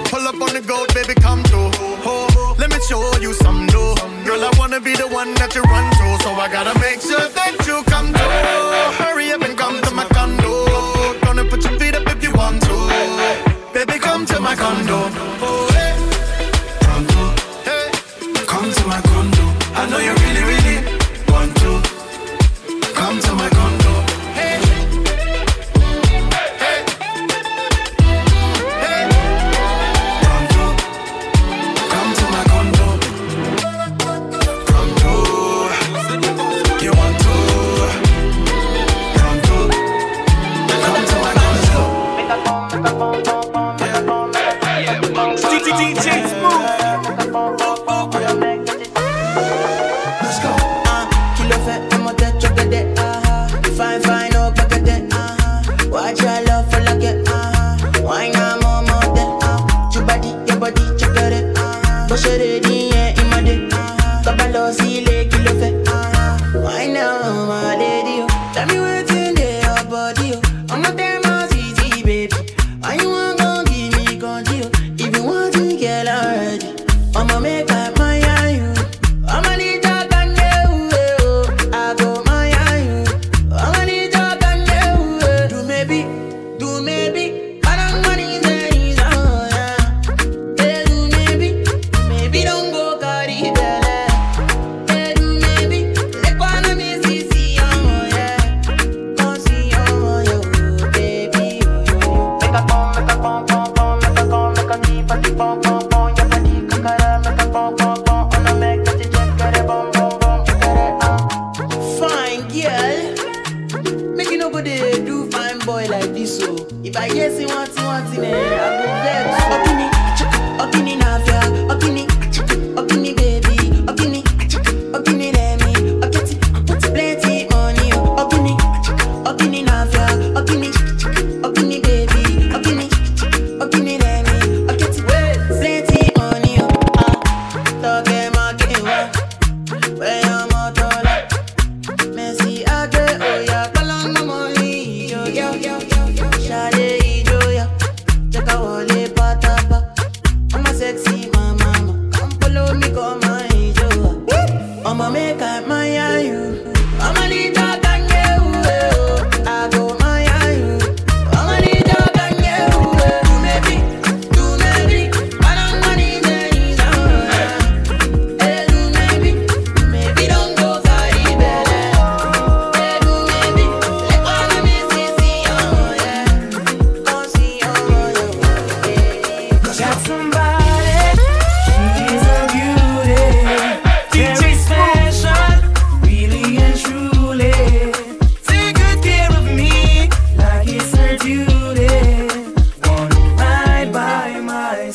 [0.07, 1.71] Pull up on the goat, baby, come through.
[2.07, 3.87] Oh, let me show you some new.
[4.23, 7.27] Girl, I wanna be the one that you run to, so I gotta make sure
[7.39, 9.03] that you come through.
[9.03, 11.19] Hurry up and come to my condo.
[11.25, 12.75] Gonna put your feet up if you want to.
[13.73, 14.99] Baby, come to my condo.
[15.43, 15.91] Oh, hey.
[17.67, 17.91] Hey,
[18.47, 19.36] come to my condo.
[19.79, 20.77] I know you really, really
[21.27, 22.93] want to.
[22.95, 23.66] Come to my condo.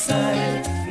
[0.05, 0.82] inside.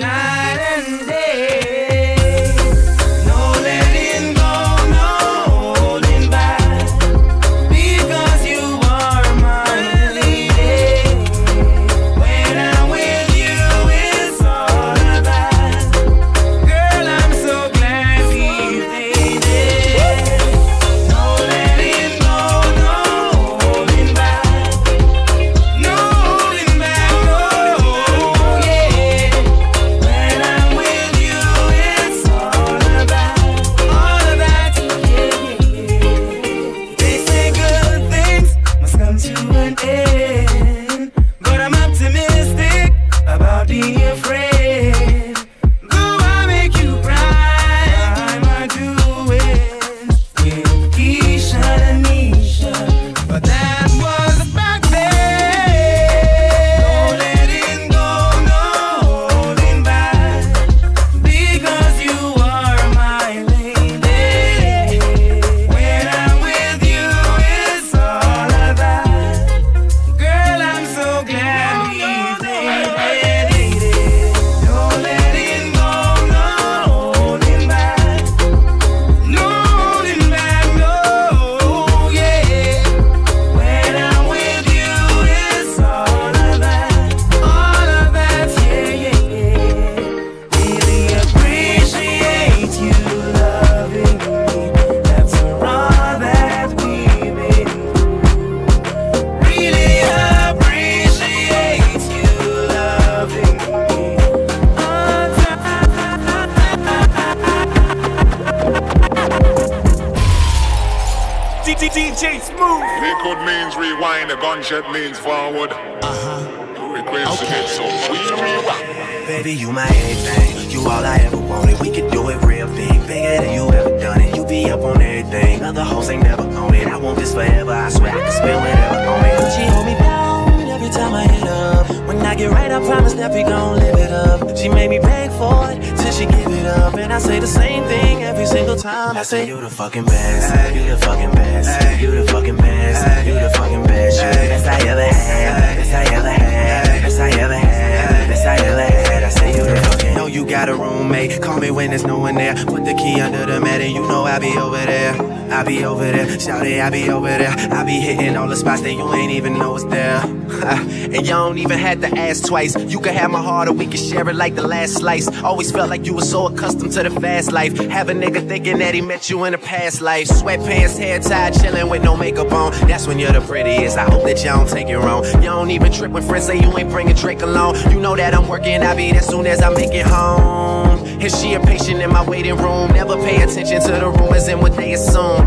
[133.22, 134.56] Right, I promise that we gon' live it up.
[134.56, 137.46] She made me beg for it till she give it up, and I say the
[137.46, 139.16] same thing every single time.
[139.16, 140.74] I say you the fucking best.
[140.74, 142.00] You the fucking best.
[142.00, 143.26] You the fucking best.
[143.26, 144.22] You the fucking best.
[144.22, 145.76] You the best I ever had.
[145.76, 147.02] Best I ever had.
[147.02, 148.28] Best I ever had.
[148.28, 149.22] Best I ever had.
[149.22, 150.11] I say you the fucking.
[150.22, 151.42] Know you got a roommate.
[151.42, 152.54] Call me when there's no one there.
[152.54, 155.42] Put the key under the mat, and you know I'll be over there.
[155.52, 156.38] I'll be over there.
[156.38, 157.54] Shout it, I'll be over there.
[157.72, 160.22] I'll be hitting all the spots that you ain't even know is there.
[160.64, 162.76] and you don't even have to ask twice.
[162.76, 165.28] You can have my heart, or we can share it like the last slice.
[165.42, 167.76] Always felt like you were so accustomed to the fast life.
[167.90, 170.28] Have a nigga thinking that he met you in a past life.
[170.28, 172.72] Sweatpants, hair tied, chilling with no makeup on.
[172.86, 173.98] That's when you're the prettiest.
[173.98, 175.24] I hope that you don't take it wrong.
[175.24, 177.76] You don't even trip when friends say you ain't bringing Drake along.
[177.90, 180.21] You know that I'm working, I'll be there soon as I make it home.
[180.22, 182.90] And she impatient in my waiting room.
[182.92, 185.46] Never pay attention to the rumors and what they assume.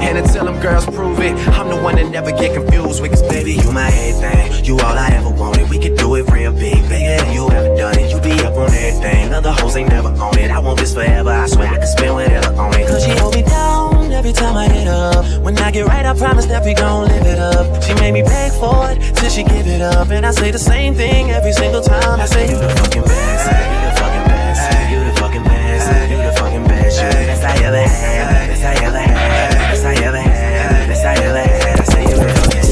[0.00, 3.10] And until them girls prove it, I'm the one that never get confused with.
[3.10, 4.64] Cause baby, you my everything.
[4.64, 5.68] You all I ever wanted.
[5.70, 8.10] We could do it real big, bigger than you ever done it.
[8.10, 9.32] You be up on everything.
[9.32, 10.50] Other hoes ain't never on it.
[10.50, 11.30] I want this forever.
[11.30, 12.86] I swear I can spend whatever on it.
[12.86, 15.24] Cause she hold me down every time I hit up.
[15.42, 17.82] When I get right, I promise that we gon' live it up.
[17.82, 20.08] She made me beg for it till she give it up.
[20.10, 22.20] And I say the same thing every single time.
[22.20, 23.46] I say you the fucking best.
[23.46, 24.90] You the fucking best.
[24.90, 26.10] You the fucking best.
[26.10, 27.02] You the fucking best.
[27.02, 28.48] You the best I ever had.
[28.48, 29.05] Best I ever had.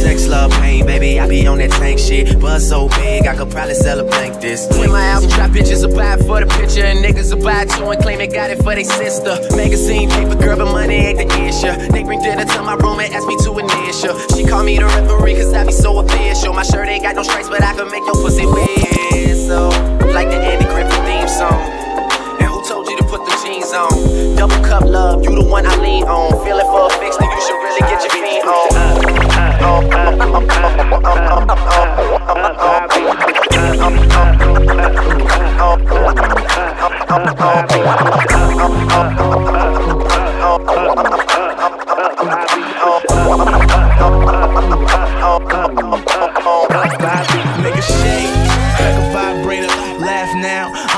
[0.04, 2.38] Sex, love, pain, baby, I be on that tank shit.
[2.38, 4.68] Buzz so big, I could probably sell a blank this.
[4.76, 8.18] When my album drop, bitches buy for the picture, and niggas buy too and claim
[8.18, 9.32] they got it for their sister.
[9.56, 11.72] Magazine, paper, girl, but money ain't the issue.
[11.88, 14.12] They bring dinner to my room and ask me to initial.
[14.36, 16.52] She call me the referee, cause I be so official.
[16.52, 19.72] My shirt ain't got no stripes, but I can make your pussy whistle.
[20.12, 21.64] Like the Andy Griffith theme song.
[22.44, 24.36] And who told you to put the jeans on?
[24.36, 26.44] Double cup love, you the one I lean on.
[26.44, 29.23] Feeling for a fix, then you should really get your feet on.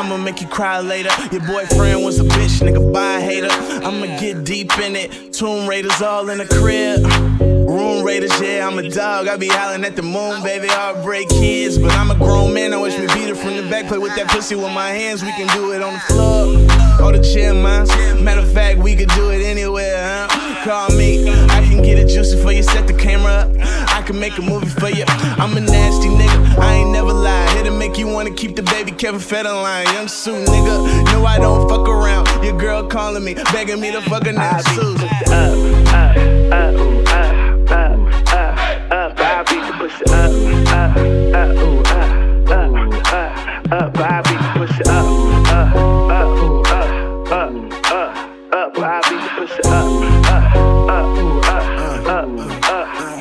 [0.07, 1.11] I'ma make you cry later.
[1.33, 3.49] Your boyfriend was a bitch, nigga, buy a hater.
[3.85, 5.33] I'ma get deep in it.
[5.33, 7.56] Tomb Raiders all in the crib.
[8.25, 9.29] Yeah, I'm a dog.
[9.29, 10.69] I be howling at the moon, baby.
[10.69, 12.73] Heartbreak kids, but I'm a grown man.
[12.73, 13.87] I wish we beat it from the back.
[13.89, 15.23] Play with that pussy with my hands.
[15.23, 17.87] We can do it on the floor or the chair, man.
[18.23, 20.65] Matter of fact, we could do it anywhere, huh?
[20.65, 21.29] Call me.
[21.29, 22.63] I can get it juicy for you.
[22.63, 23.51] Set the camera up.
[23.91, 25.05] I can make a movie for you.
[25.09, 26.59] I'm a nasty nigga.
[26.59, 27.49] I ain't never lie.
[27.55, 29.85] Here to make you wanna keep the baby Kevin Federline.
[29.93, 31.05] Young Sue, nigga.
[31.13, 32.27] No, I don't fuck around.
[32.43, 35.09] Your girl calling me, begging me to fuck her now, Susan.
[35.27, 35.53] Up,
[35.93, 36.17] up,
[36.53, 37.36] up, ooh, up,
[39.97, 40.31] pussy up,
[40.69, 43.33] up, up, ooh, up, up, up,
[43.73, 43.99] up.
[43.99, 45.07] I beat the pussy up,
[45.47, 46.91] up, up, ooh, up,
[47.33, 47.53] up,
[47.93, 48.13] up,
[48.53, 48.79] up.
[48.79, 49.87] I beat the pussy up,
[50.27, 51.07] up, up,
[51.47, 51.65] up,
[52.07, 52.79] up, up,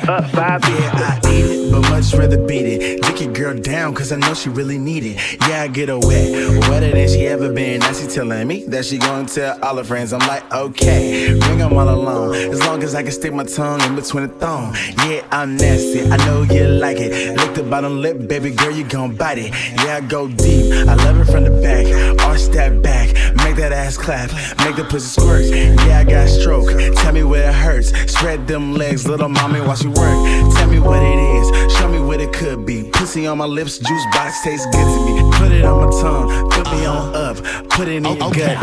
[0.08, 0.24] up.
[0.34, 3.02] I beat I eat it, but much rather beat it.
[3.04, 5.16] Lick your girl down, cause I know she really need it.
[5.48, 7.80] Yeah, I get her wet, wetter than she ever been.
[7.80, 10.12] Now she telling me that she gonna tell all her friends.
[10.12, 12.34] I'm like, okay, bring them all along.
[12.34, 14.74] As long as I can stick my tongue in between the thong.
[15.06, 17.36] Yeah, I'm nasty, I know you like it.
[17.38, 19.52] Lick the bottom lip, baby girl, you gon' bite it.
[19.76, 21.86] Yeah, I go deep, I love it from the back.
[22.26, 25.44] Arch that back, make that ass clap, make the pussy squirt.
[25.46, 27.88] Yeah, I got stroke, tell me where it hurts.
[28.12, 30.18] Spread them legs, little mommy, while she work.
[30.56, 32.84] Tell me what it is, show me what it could be.
[32.92, 35.22] Pussy on my lips, juice box tastes good to me.
[35.32, 37.36] Put it on my tongue, put me on up,
[37.70, 38.32] put it in your gut.
[38.32, 38.58] Get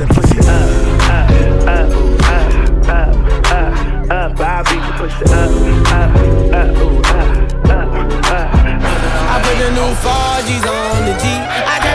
[0.00, 0.48] the pussy up,
[1.08, 1.30] up,
[1.68, 1.90] up,
[2.28, 2.52] up,
[2.88, 3.14] up,
[3.52, 4.40] up, up.
[4.40, 5.50] I beat the pussy up,
[5.92, 6.10] up,
[6.54, 7.30] up, ooh, up,
[7.68, 7.90] up,
[8.28, 8.50] up.
[9.28, 11.24] I put the new 4G's on the G.
[11.28, 11.87] I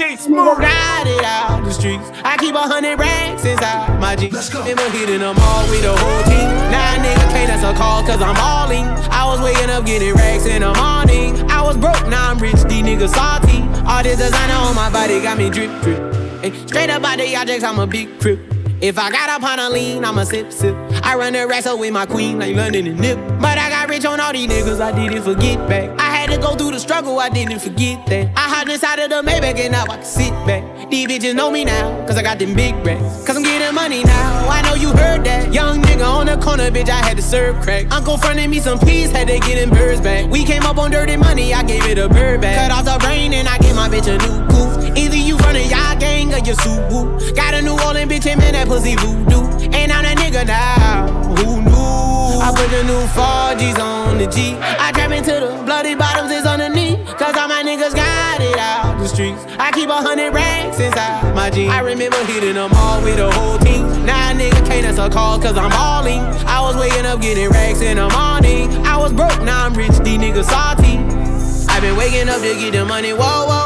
[0.00, 0.18] underneath.
[0.18, 0.58] DJ Smooth.
[0.58, 2.08] Ride it out the streets.
[2.24, 4.32] I keep a hundred racks inside my Jeep.
[4.32, 4.64] Let's go.
[4.64, 6.48] Never hitting them all with the whole team.
[6.70, 8.86] Nah, nigga can't answer call cause I'm all in.
[9.10, 11.50] I was waking up getting racks in the morning.
[11.50, 13.62] I was broke, now I'm rich, these niggas salty.
[13.86, 16.14] All this designer on my body got me drip, drip.
[16.42, 18.40] Hey, straight up out the objects, I'm a big crip.
[18.80, 20.76] If I got up on a lean, I'ma sip, sip.
[21.02, 23.16] I run the racks up with my queen, like London and Nip.
[23.40, 25.98] But I got rich on all these niggas, I didn't forget back.
[25.98, 28.30] I had to go through the struggle, I didn't forget that.
[28.36, 30.90] I hopped inside of the Maybach and now I can sit back.
[30.90, 33.24] These bitches know me now, cause I got them big racks.
[33.24, 35.52] Cause I'm getting money now, I know you heard that.
[35.52, 37.92] Young nigga on the corner, bitch, I had to serve crack.
[37.92, 40.28] Uncle fronted me some peas, had to get them birds back.
[40.28, 42.56] We came up on dirty money, I gave it a bird back.
[42.56, 44.96] Cut off the brain and I gave my bitch a new goof.
[44.96, 47.36] Either you running y'all gang or you Subaru.
[47.36, 49.46] Got a New Orleans bitch, and that pussy voodoo.
[49.72, 51.25] And I'm that nigga now?
[52.46, 54.54] I put the new 4G's on the G.
[54.54, 57.04] I trap into the bloody bottoms is underneath.
[57.18, 59.44] Cause all my niggas got it out the streets.
[59.58, 61.72] I keep a hundred racks inside my jeans.
[61.72, 63.82] I remember hitting them all with the whole team.
[64.06, 66.22] Now nigga can't answer calls cause I'm all in.
[66.46, 68.70] I was waking up getting racks in the morning.
[68.86, 71.02] I was broke, now I'm rich, these niggas salty.
[71.66, 73.65] i been waking up to get the money, whoa, whoa.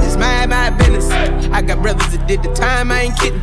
[0.21, 1.09] mind my business.
[1.49, 3.41] I got brothers that did the time, I ain't kidding.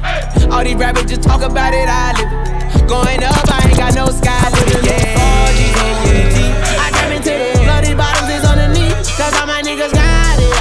[0.55, 2.87] All these rappers just talk about it, I live it.
[2.87, 4.87] Going up, I ain't got no sky limit.
[4.87, 5.19] Yeah.
[6.79, 8.95] I come into the bloody bottoms is underneath.
[9.19, 10.55] Cause all my niggas got it.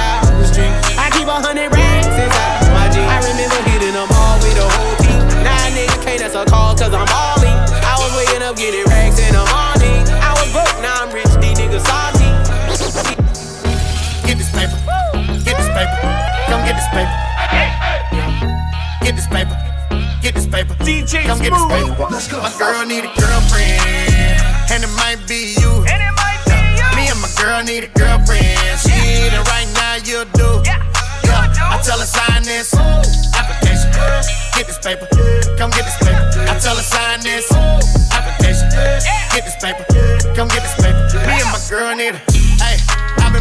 [0.98, 3.06] I keep a hundred racks inside my jeans.
[3.06, 5.22] I remember hitting them all with the whole team.
[5.46, 7.27] Now a nigga can't answer call cause I'm all
[20.88, 22.00] DJ Come get this Smooth.
[22.00, 22.40] paper.
[22.40, 24.40] My girl need a girlfriend.
[24.72, 25.84] And it might be you.
[25.84, 26.88] And it might be you.
[26.96, 28.56] Me and my girl need a girlfriend.
[28.80, 30.64] She need it right now, you do.
[30.64, 30.80] Yeah.
[31.28, 32.72] I tell her sign this
[33.36, 33.92] application.
[34.56, 35.04] Get this paper.
[35.60, 36.24] Come get this paper.
[36.48, 37.52] I tell her sign this
[38.08, 38.72] application.
[39.36, 39.84] Get this paper.
[40.32, 41.04] Come get this paper.
[41.28, 42.20] Me and my girl need a.
[42.64, 42.80] Hey,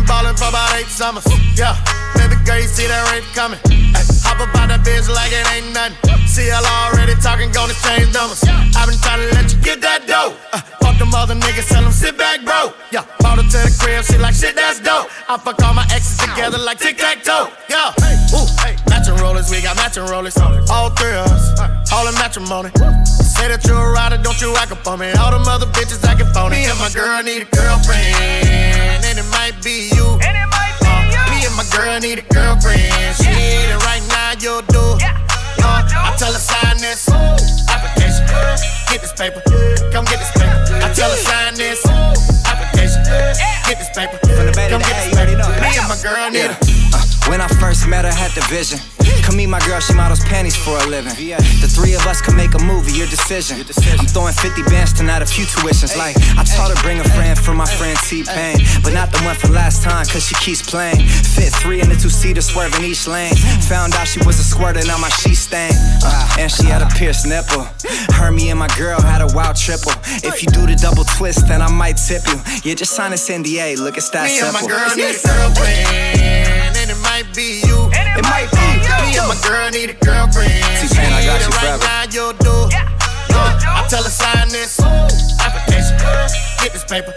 [0.08, 1.28] ballin' for about eight summers.
[1.54, 1.76] Yeah,
[2.16, 3.60] baby girl, you see that rape coming.
[3.94, 6.00] Ay, hop up out that bitch like it ain't nothing.
[6.26, 8.42] CL already talking, gonna change numbers.
[8.48, 10.34] I've been trying to let you get that dough.
[10.54, 12.74] Uh, fuck them other niggas, tell them sit back, bro.
[12.92, 15.12] Yeah, bought her to the crib, she like shit, that's dope.
[15.28, 17.52] I fuck all my exes together like tic tac toe.
[17.70, 17.92] Yeah,
[18.34, 18.48] ooh,
[18.88, 20.38] matching rollers, we got matching rollers.
[20.38, 22.72] All three of us, all in matrimony.
[23.38, 25.12] Say that you're a rider, don't you act up on me.
[25.14, 26.58] All them other bitches acting phony.
[26.58, 29.90] Me and my girl need a girlfriend, and it might be
[31.78, 33.16] girl need a girlfriend.
[33.16, 34.82] She need it right now, you'll do.
[35.62, 37.08] Uh, I tell her sign this
[37.70, 38.26] application.
[38.90, 39.42] Get this paper,
[39.92, 40.82] come get this paper.
[40.82, 41.86] I tell her sign this
[42.46, 43.04] application.
[43.68, 44.18] Get this paper,
[44.70, 45.38] come get this paper.
[45.62, 46.87] Me and my girl need a.
[47.30, 48.80] When I first met her, had the vision.
[49.24, 51.12] Come meet my girl, she models panties for a living.
[51.12, 53.58] The three of us can make a movie, your decision.
[54.00, 55.98] I'm throwing 50 bands tonight, a few tuitions.
[55.98, 58.58] Like, I taught her bring a friend for my friend T-Pain.
[58.84, 61.04] But not the one from last time, cause she keeps playing.
[61.08, 63.36] Fit three in the two-seater, swerving each lane.
[63.68, 65.72] Found out she was a squirter, now my sheet stain.
[66.04, 67.68] Uh, and she had a pierced nipple.
[68.16, 69.92] Her, me, and my girl had a wild triple.
[70.24, 72.40] If you do the double twist, then I might tip you.
[72.64, 74.56] Yeah, just sign this NDA, look, it's that Me simple.
[74.60, 76.57] and my girl need a girlfriend,
[76.88, 77.92] and it might be you.
[77.92, 78.68] It might be
[79.04, 80.64] me and my girl need a girlfriend.
[80.80, 81.84] T-Pain, I got you right forever.
[81.84, 82.56] now, you'll do.
[83.36, 84.80] Uh, I tell her sign this
[85.44, 86.00] application.
[86.64, 87.12] Get this paper.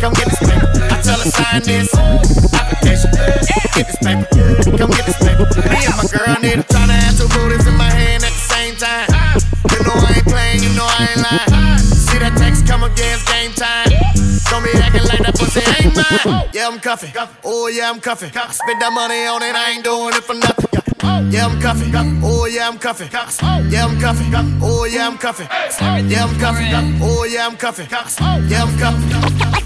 [0.00, 0.68] Come get this paper.
[0.92, 1.88] I tell her sign this
[2.52, 3.10] application.
[3.72, 4.28] Get this paper.
[4.76, 5.48] Come get this paper.
[5.72, 8.23] Me and my girl need a trying to have two booties in my hand at
[8.23, 8.23] the
[8.74, 9.38] same time.
[9.70, 10.62] You know I ain't playing.
[10.62, 11.78] You know I ain't lying.
[11.78, 13.90] See that text come against game time.
[14.50, 16.48] Don't be acting like that pussy ain't mine.
[16.52, 17.12] Yeah, I'm cuffing.
[17.44, 18.30] Oh, yeah, I'm cuffing.
[18.34, 19.54] I spend that money on it.
[19.54, 20.70] I ain't doing it for nothing.
[21.32, 21.92] Yeah, I'm cuffing.
[22.22, 23.08] Oh, yeah, I'm cuffing.
[23.12, 24.32] Yeah, I'm cuffing.
[24.62, 25.48] Oh, yeah, I'm cuffing.
[25.50, 26.68] Yeah, I'm cuffing.
[27.02, 27.88] Oh, yeah, I'm cuffing.
[27.90, 29.10] Yeah, I'm cuffing.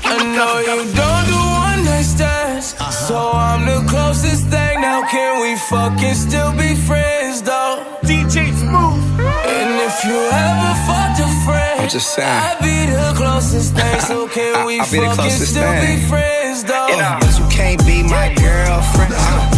[0.08, 2.74] I know you don't do one night stands,
[3.06, 4.67] so I'm the closest thing.
[4.88, 7.84] Now can we fucking still be friends though?
[8.08, 9.04] DJ Smooth.
[9.20, 12.26] And if you ever fucked a friend, I'm just saying.
[12.26, 14.00] I'd be the closest thing.
[14.08, 16.00] So can we I'll be the fucking still thing.
[16.00, 16.88] be friends though?
[16.88, 19.12] You know, but you can't be my girlfriend.
[19.14, 19.57] Uh,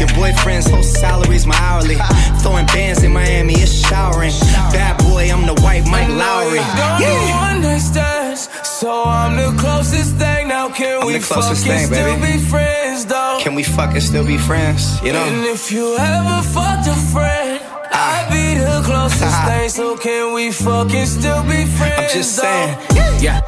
[0.01, 1.97] Your boyfriend's whole salary's my hourly.
[2.41, 4.31] Throwing bands in Miami, it's showering.
[4.73, 6.57] Bad boy, I'm the white Mike Lowrey.
[6.75, 7.13] Don't do
[7.45, 10.47] one night stands, so I'm the closest thing.
[10.47, 12.39] Now can I'm we fucking thing, still baby.
[12.39, 13.37] be friends though?
[13.41, 14.99] Can we fucking still be friends?
[15.03, 15.23] You know?
[15.23, 17.61] And if you ever fucked a friend,
[17.93, 18.25] ah.
[18.25, 19.69] I'd be the closest thing.
[19.69, 21.99] So can we fucking still be friends?
[21.99, 22.41] I'm just though?
[22.41, 23.21] saying.
[23.21, 23.41] Yeah.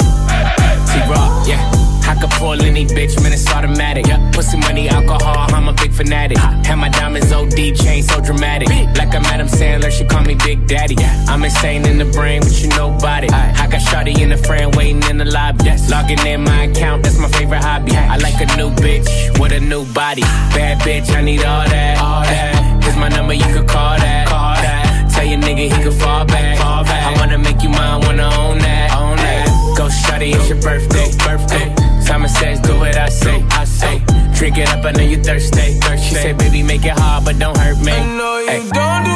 [0.93, 1.72] T-Raw, yeah.
[2.05, 4.07] I could pull any bitch, man, it's automatic.
[4.07, 4.31] Yeah.
[4.31, 6.37] Pussy money, alcohol, I'm a big fanatic.
[6.39, 6.61] Ah.
[6.65, 8.67] Have my diamonds OD chain so dramatic.
[8.97, 10.95] Like I'm Adam Sandler, she call me Big Daddy.
[11.27, 13.31] I'm insane in the brain, but you know about it.
[13.31, 15.69] I got Shawty in the frame waiting in the lobby.
[15.89, 17.95] Logging in my account, that's my favorite hobby.
[17.95, 19.07] I like a new bitch
[19.39, 20.21] with a new body.
[20.21, 21.97] Bad bitch, I need all that.
[21.99, 22.83] All that.
[22.83, 24.27] Here's my number, you could call that.
[24.27, 25.11] Call that.
[25.13, 26.57] Tell your nigga he could fall back.
[26.59, 27.15] Fall back.
[27.15, 28.95] I wanna make you mine, wanna own that.
[28.97, 29.47] Own that.
[29.77, 31.11] Go shawty, it's your birthday.
[31.25, 31.82] Birthday.
[32.05, 33.43] Simon says, do what I say.
[33.51, 34.03] I say.
[34.35, 35.79] Drink it up, I know you thirsty.
[35.79, 36.09] thirsty.
[36.09, 37.91] She said, baby, make it hard, but don't hurt me.
[37.91, 38.69] I know you Ay.
[38.79, 39.15] don't do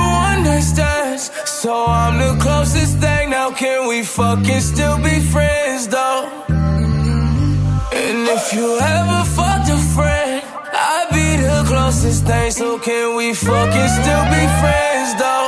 [0.53, 3.29] one stands, so I'm the closest thing.
[3.29, 6.29] Now can we fucking still be friends though?
[6.47, 12.51] And if you ever fucked a friend, I'd be the closest thing.
[12.51, 15.47] So can we fucking still be friends though?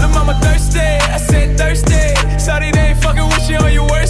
[0.00, 2.38] Lil' mama thirsty, I said thirsty.
[2.38, 4.05] Sorry they ain't fucking with you on your worst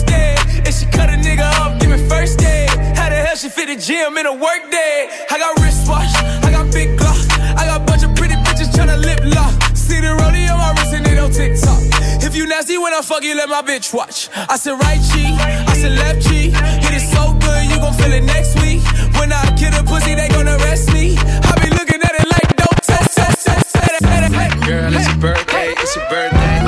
[2.08, 2.66] first day.
[2.96, 5.08] How the hell she fit the gym in a work day?
[5.30, 7.20] I got wristwatch, I got big glock.
[7.56, 9.54] I got bunch of pretty bitches tryna lip lock.
[9.76, 11.80] See the rollie on my wrist and it on TikTok.
[12.22, 14.28] If you nasty when I fuck you, let my bitch watch.
[14.34, 15.36] I said right cheek,
[15.70, 16.54] I said left cheek.
[16.84, 18.82] Hit it so good, you gon' feel it next week.
[19.18, 21.16] When I kill a pussy, they gon' arrest me.
[21.18, 24.66] I be looking at it like don't test, test, test, test, test.
[24.66, 26.65] Girl, it's your birthday, it's your birthday.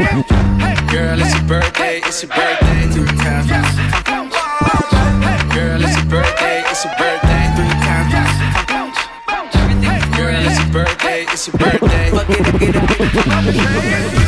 [0.00, 2.88] Girl, it's your birthday, it's your birthday.
[2.88, 3.50] Three times.
[5.52, 7.52] Girl, it's your birthday, it's your birthday.
[7.54, 8.12] Three times.
[10.16, 12.10] Girl, it's your birthday, it's your birthday.
[12.12, 12.30] Love
[13.46, 14.19] it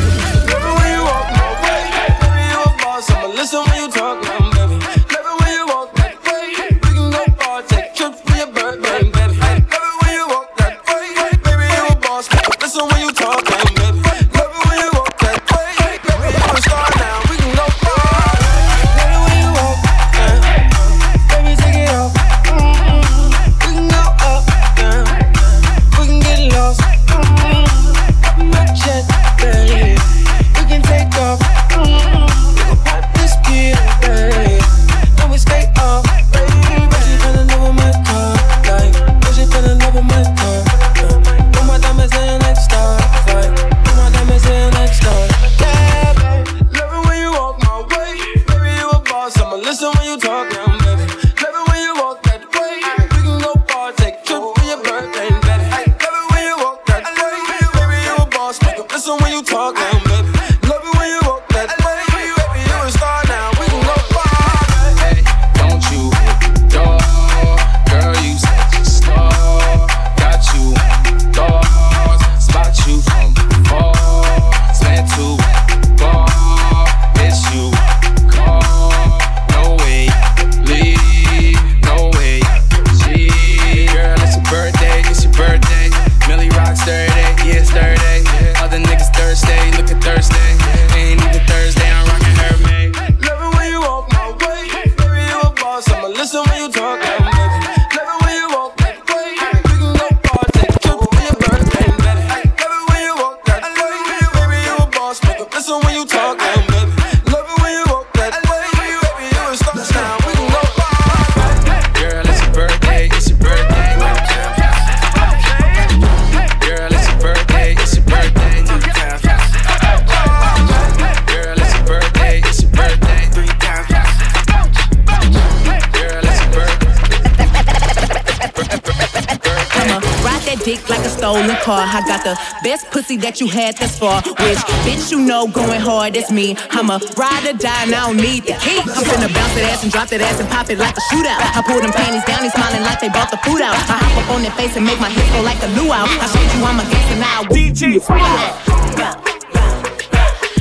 [133.13, 134.21] pussy that you had thus far.
[134.21, 136.55] Which bitch you know going hard, it's me.
[136.71, 138.79] I'm a ride or die, and I don't need the key.
[138.79, 141.39] I'm finna bounce that ass and drop that ass and pop it like a shootout.
[141.39, 143.75] I pull them panties down, they smiling like they bought the food out.
[143.75, 146.05] I hop up on their face and make my hips go like a luau.
[146.07, 147.43] I showed you I'm a gangster now.
[147.49, 148.01] DJ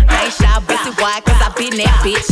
[0.09, 0.59] I ain't shy,
[1.01, 1.21] why?
[1.25, 2.29] Cause I been that bitch.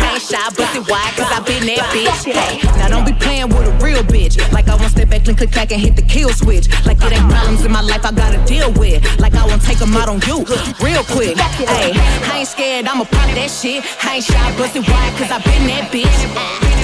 [0.00, 1.25] I ain't shy, pussy why?
[1.66, 2.32] Cause I been that bitch.
[2.32, 4.36] Hey, now don't be playing with a real bitch.
[4.52, 6.68] Like I won't step back and click clack and hit the kill switch.
[6.86, 9.02] Like it ain't problems in my life I gotta deal with.
[9.18, 10.44] Like I won't take them out on you
[10.80, 11.36] real quick.
[11.36, 13.82] Hey, I ain't scared, I'ma pop that shit.
[14.04, 15.10] I ain't shy, pussy why?
[15.18, 16.76] Cause I been that bitch.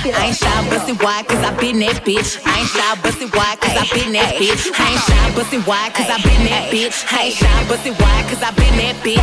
[0.00, 2.40] I ain't shy, bustin' why, cause I been that bitch.
[2.48, 4.72] I ain't shy, bustin' why, cause I been that bitch.
[4.72, 7.04] I ain't shy, bustin' why, cause I been that bitch.
[7.12, 9.20] I ain't shy, bustin' why, cause I been that bitch.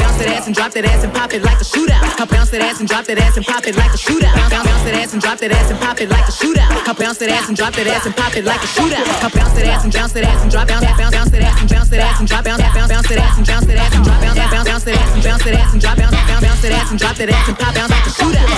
[0.00, 2.00] Bounce that ass and drop that ass and pop it like a shootout.
[2.16, 4.32] I bounce that ass and drop that ass and pop it like a shootout.
[4.32, 6.72] Bounce, bounce that ass and drop that ass and pop it like a shootout.
[6.72, 9.04] I bounce that ass and drop that ass and pop it like a shootout.
[9.04, 11.60] I bounce that ass and bounce that ass and drop bounce bounce bounce that ass
[11.60, 13.92] and bounce that ass and drop bounce bounce bounce that ass and bounce that ass
[13.92, 16.40] and drop bounce bounce bounce that ass and bounce that ass and drop bounce bounce
[16.40, 18.53] bounce that ass and drop that ass and pop bounce like a shootout.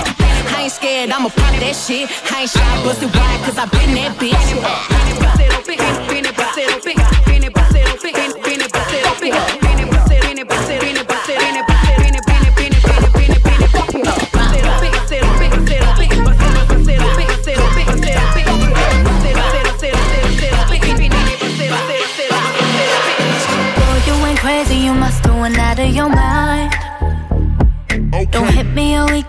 [1.05, 2.09] I'ma pop that shit.
[2.33, 5.07] I ain't shy, busted wide, cause I been that bitch.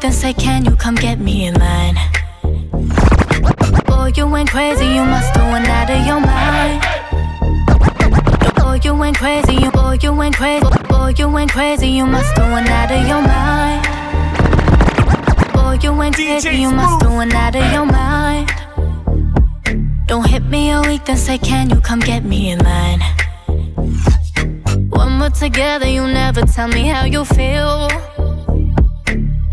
[0.08, 1.98] Me a week, then say, Can you come get me in line?
[3.86, 6.82] Boy, you ain't crazy, you must do it out of your mind.
[8.56, 12.34] Boy, you ain't crazy, you boy, you ain't crazy, boy, you ain't crazy, you must
[12.36, 13.84] do it out of your mind.
[15.54, 18.50] Boy, you ain't crazy, you must do it out of your mind.
[20.08, 23.02] Don't hit me a week, then say, Can you come get me in line?
[24.90, 27.90] When we're together, you never tell me how you feel.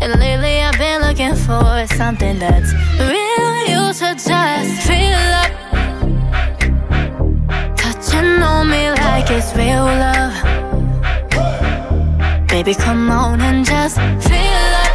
[0.05, 3.65] And lately I've been looking for something that's real.
[3.65, 5.51] You should just feel up.
[7.75, 10.31] Touching on me like it's real love.
[12.47, 14.93] Baby, come on and just feel up.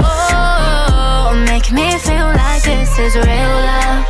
[0.00, 4.06] Oh, make me feel like this is real love.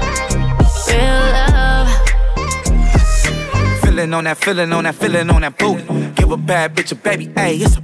[0.86, 1.88] Real love.
[3.80, 5.82] Feeling on that, feeling on that, feeling on that booty.
[6.14, 7.81] Give a bad bitch a baby, ayy, it's a.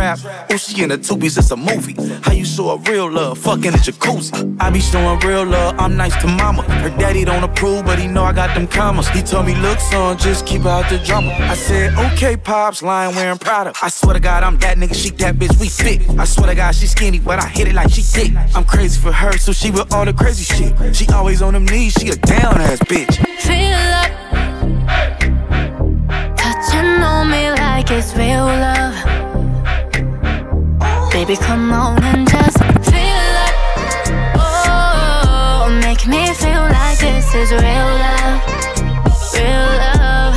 [0.00, 1.94] Trap, oh, she in the tubies, it's a movie.
[2.22, 4.56] How you show a real love, fucking a jacuzzi.
[4.58, 6.62] I be showing real love, I'm nice to mama.
[6.62, 9.10] Her daddy don't approve, but he know I got them commas.
[9.10, 11.32] He told me, look, son, just keep out the drama.
[11.32, 13.74] I said, okay, pops, lying wearing Prada.
[13.82, 16.08] I swear to God, I'm that nigga, she that bitch, we fit.
[16.18, 18.32] I swear to God, she skinny, but I hit it like she thick.
[18.54, 20.96] I'm crazy for her, so she with all the crazy shit.
[20.96, 23.18] She always on them knees, she a down ass bitch.
[23.40, 24.10] Feel up.
[26.38, 28.99] Touching on me like it's real love.
[31.20, 33.54] Baby, come on and just feel up.
[34.40, 38.40] Oh, make me feel like this is real love.
[39.34, 40.34] Real love.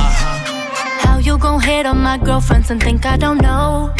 [0.00, 1.06] Uh-huh.
[1.06, 3.94] How you gon' hit on my girlfriends and think I don't know?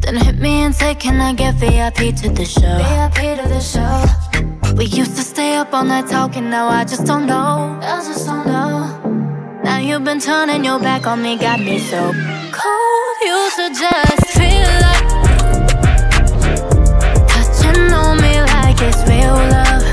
[0.00, 2.78] Then hit me and say, Can I get VIP to the show?
[2.78, 4.74] VIP to the show.
[4.74, 7.78] We used to stay up all night talking, now I just don't know.
[7.82, 9.60] I just don't know.
[9.62, 12.14] Now you've been turning your back on me, got me so
[12.52, 13.16] cold.
[13.22, 15.04] You should just feel up.
[17.32, 19.84] Touching on me like it's real love.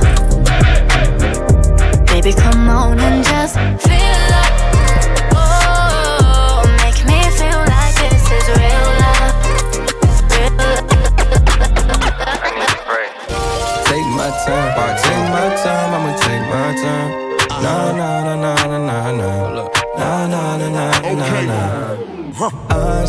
[2.08, 4.07] Baby, come on and just feel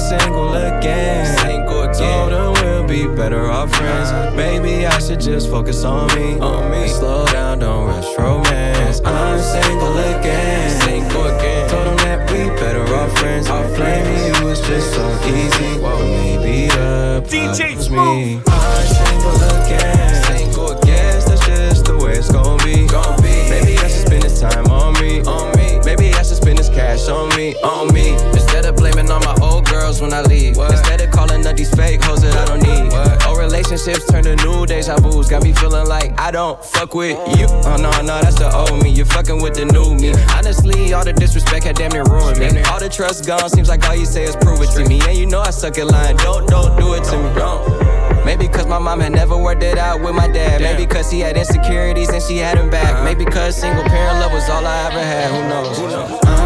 [0.08, 1.26] single again.
[1.38, 4.10] Single Told her we'll be better off friends.
[4.10, 4.34] Uh-huh.
[4.36, 6.38] Maybe I should just focus on me.
[6.38, 6.88] On me.
[6.88, 9.00] Slow down, don't rush romance.
[9.04, 10.70] I'm single again.
[10.80, 11.68] Single again.
[11.68, 13.48] Told them that we better off friends.
[13.48, 15.80] Off Blaming you was just so easy.
[15.82, 18.40] Well, maybe the DJ me.
[18.46, 20.24] I'm single again.
[20.24, 21.22] Single again.
[21.26, 22.86] That's just the way it's gonna be.
[22.86, 23.34] Gonna be.
[23.50, 25.20] Maybe I should spend this time on me.
[25.22, 25.80] On me.
[25.84, 27.56] Maybe I should spend this cash on me.
[27.62, 28.37] On me.
[30.00, 30.56] Instead of blaming all my old girls when I leave.
[30.56, 32.92] Instead of calling up these fake hoes that I don't need.
[33.26, 35.28] Old relationships turn to new deja vu's.
[35.28, 37.46] Got me feeling like I don't fuck with you.
[37.48, 38.90] Oh no, no, that's the old me.
[38.90, 40.14] You're fucking with the new me.
[40.34, 42.62] Honestly, all the disrespect had damn near ruined me.
[42.64, 45.00] All the trust gone, seems like all you say is prove it to me.
[45.08, 46.16] And you know I suck at lying.
[46.18, 47.34] Don't, don't do it to me.
[47.34, 47.88] Don't.
[48.24, 50.60] Maybe cause my mom had never worked it out with my dad.
[50.60, 52.94] Maybe cause he had insecurities and she had him back.
[52.94, 53.04] Uh-huh.
[53.04, 55.30] Maybe cause single parent love was all I ever had.
[55.32, 55.78] Who knows?
[55.78, 56.20] Who knows?
[56.24, 56.37] Uh,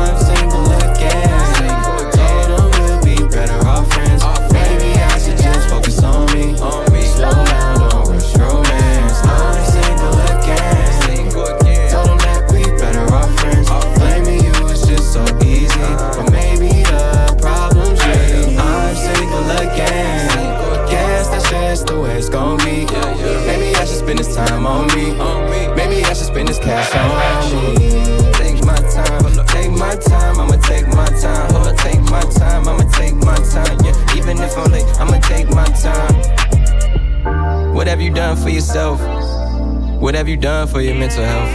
[40.23, 41.51] have you done for your mental health?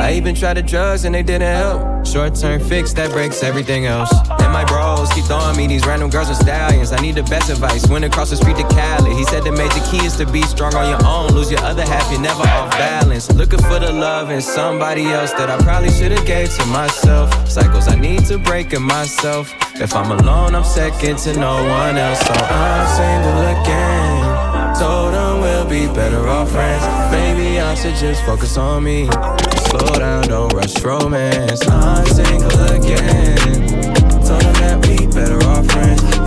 [0.00, 2.04] I even tried the drugs and they didn't help.
[2.04, 4.12] Short term fix that breaks everything else.
[4.42, 6.90] And my bros keep throwing me these random girls and stallions.
[6.90, 7.88] I need the best advice.
[7.88, 9.16] Went across the street to Khaled.
[9.16, 11.30] He said the major key is to be strong on your own.
[11.32, 13.30] Lose your other half, you're never off balance.
[13.30, 17.30] Looking for the love in somebody else that I probably should have gave to myself.
[17.48, 19.54] Cycles I need to break in myself.
[19.76, 22.18] If I'm alone, I'm second to no one else.
[22.26, 24.74] So I'm single again.
[24.74, 25.37] Told him
[25.68, 26.82] be better off friends.
[27.12, 29.06] Maybe I should just focus on me.
[29.68, 31.66] Slow down, don't rush romance.
[31.68, 33.36] I'm single again.
[34.24, 36.17] Told him that we better off friends.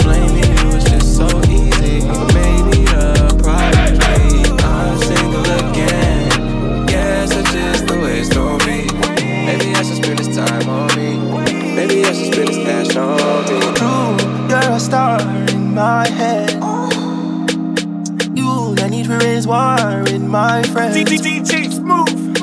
[19.51, 20.95] Need to raise war in my friends.
[20.95, 22.35] DJ Smooth.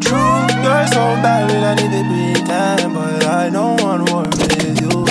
[0.00, 4.80] True, you're so bad, and I need to pretend, but I don't want war with
[4.80, 5.04] you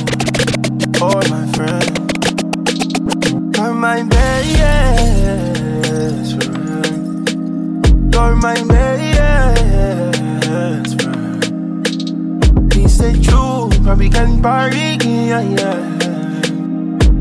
[1.01, 1.99] or my friend.
[3.55, 4.57] You're my best
[6.35, 7.29] friend.
[8.13, 8.55] You're my
[10.49, 12.73] best friend.
[12.73, 15.89] He said true, probably can party, yeah, yeah.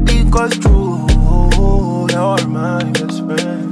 [0.05, 1.07] Because true,
[2.11, 3.72] you're my best friend.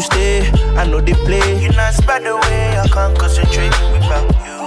[0.00, 0.50] To stay.
[0.76, 1.62] I know they play.
[1.62, 4.58] You not spread the way, I can't concentrate without you.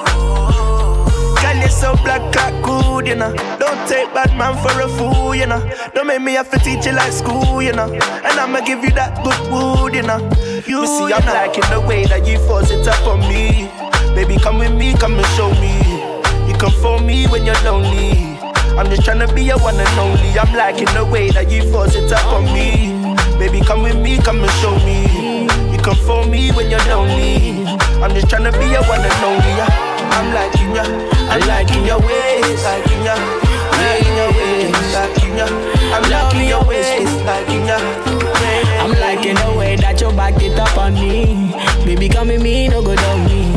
[1.42, 3.34] Girl, you so black, cat good, you know.
[3.60, 5.62] Don't take bad man for a fool, you know.
[5.94, 7.92] Don't make me have to teach you like school, you know.
[7.92, 10.20] And I'ma give you that good wood, you know.
[10.66, 13.70] You see, I'm liking the way that you force it up on me.
[14.16, 15.74] Baby, come with me, come and show me.
[16.48, 18.38] You come for me when you're lonely.
[18.78, 20.38] I'm just trying to be your one and only.
[20.40, 23.03] I'm liking the way that you force it up on me.
[23.44, 25.44] Baby, come with me, come and show me.
[25.70, 27.68] You come for me when you're lonely.
[28.00, 29.54] I'm just trying to be your one and only.
[30.16, 30.84] I'm liking ya,
[31.28, 33.16] I'm liking your ways, liking ya,
[33.84, 35.48] liking your ways, liking ya.
[35.92, 37.80] I'm liking your ways, liking ya.
[38.80, 41.52] I'm liking the way that you back it up on me.
[41.84, 43.52] Baby, come with me, no go down me.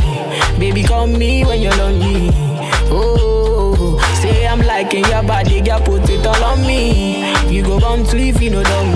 [0.58, 2.30] Baby, come me when you're lonely.
[2.90, 7.36] Oh, say I'm liking your body, girl, put it all on me.
[7.48, 8.95] You go bound to if you know down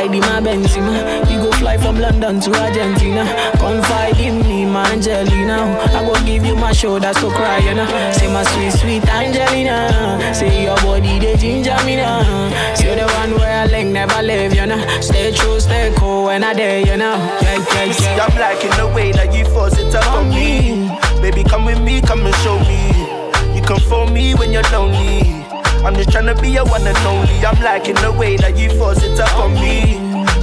[0.00, 1.28] ride in my Benzema.
[1.28, 3.24] We go fly from London to Argentina.
[3.58, 5.78] Confide in me, my Angelina.
[5.92, 7.86] I go give you my shoulder, so cry, you know.
[8.12, 10.34] Say my sweet, sweet Angelina.
[10.34, 12.22] Say your body, they ginger me now.
[12.74, 14.80] Say the one where I like never leave, you know.
[15.00, 17.16] Stay true, stay cool when I dare, you know.
[17.42, 18.26] Yeah, yeah, You see, yeah.
[18.26, 20.88] I'm liking the way that you force it up on me.
[21.20, 22.80] Baby, come with me, come and show me.
[23.54, 25.39] You come for me when you're lonely.
[25.84, 27.34] I'm just trying to be your one and only.
[27.44, 29.96] I'm liking the way that you force it up on me.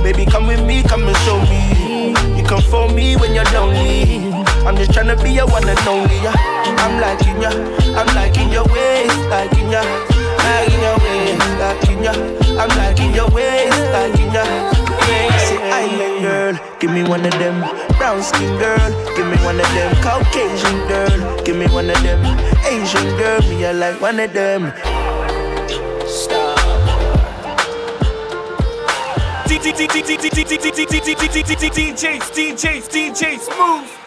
[0.04, 2.16] Baby, come with me, come and show me.
[2.38, 4.34] You come for me when you're lonely.
[4.66, 6.16] I'm just trying to be your one and only.
[6.26, 6.34] yeah.
[6.82, 7.50] I'm liking ya,
[7.96, 9.82] I'm liking your ways, liking ya,
[10.44, 12.14] liking your ways, liking ya.
[12.58, 14.44] I'm liking your ways, liking ya.
[15.38, 17.62] Say, island girl, give me one of them.
[17.98, 19.96] Brown skin girl, give me one of them.
[20.02, 22.20] Caucasian girl, give me one of them.
[22.66, 24.74] Asian girl, me I like one of them.
[31.78, 34.07] DJs, DJs, DJs, Smooth.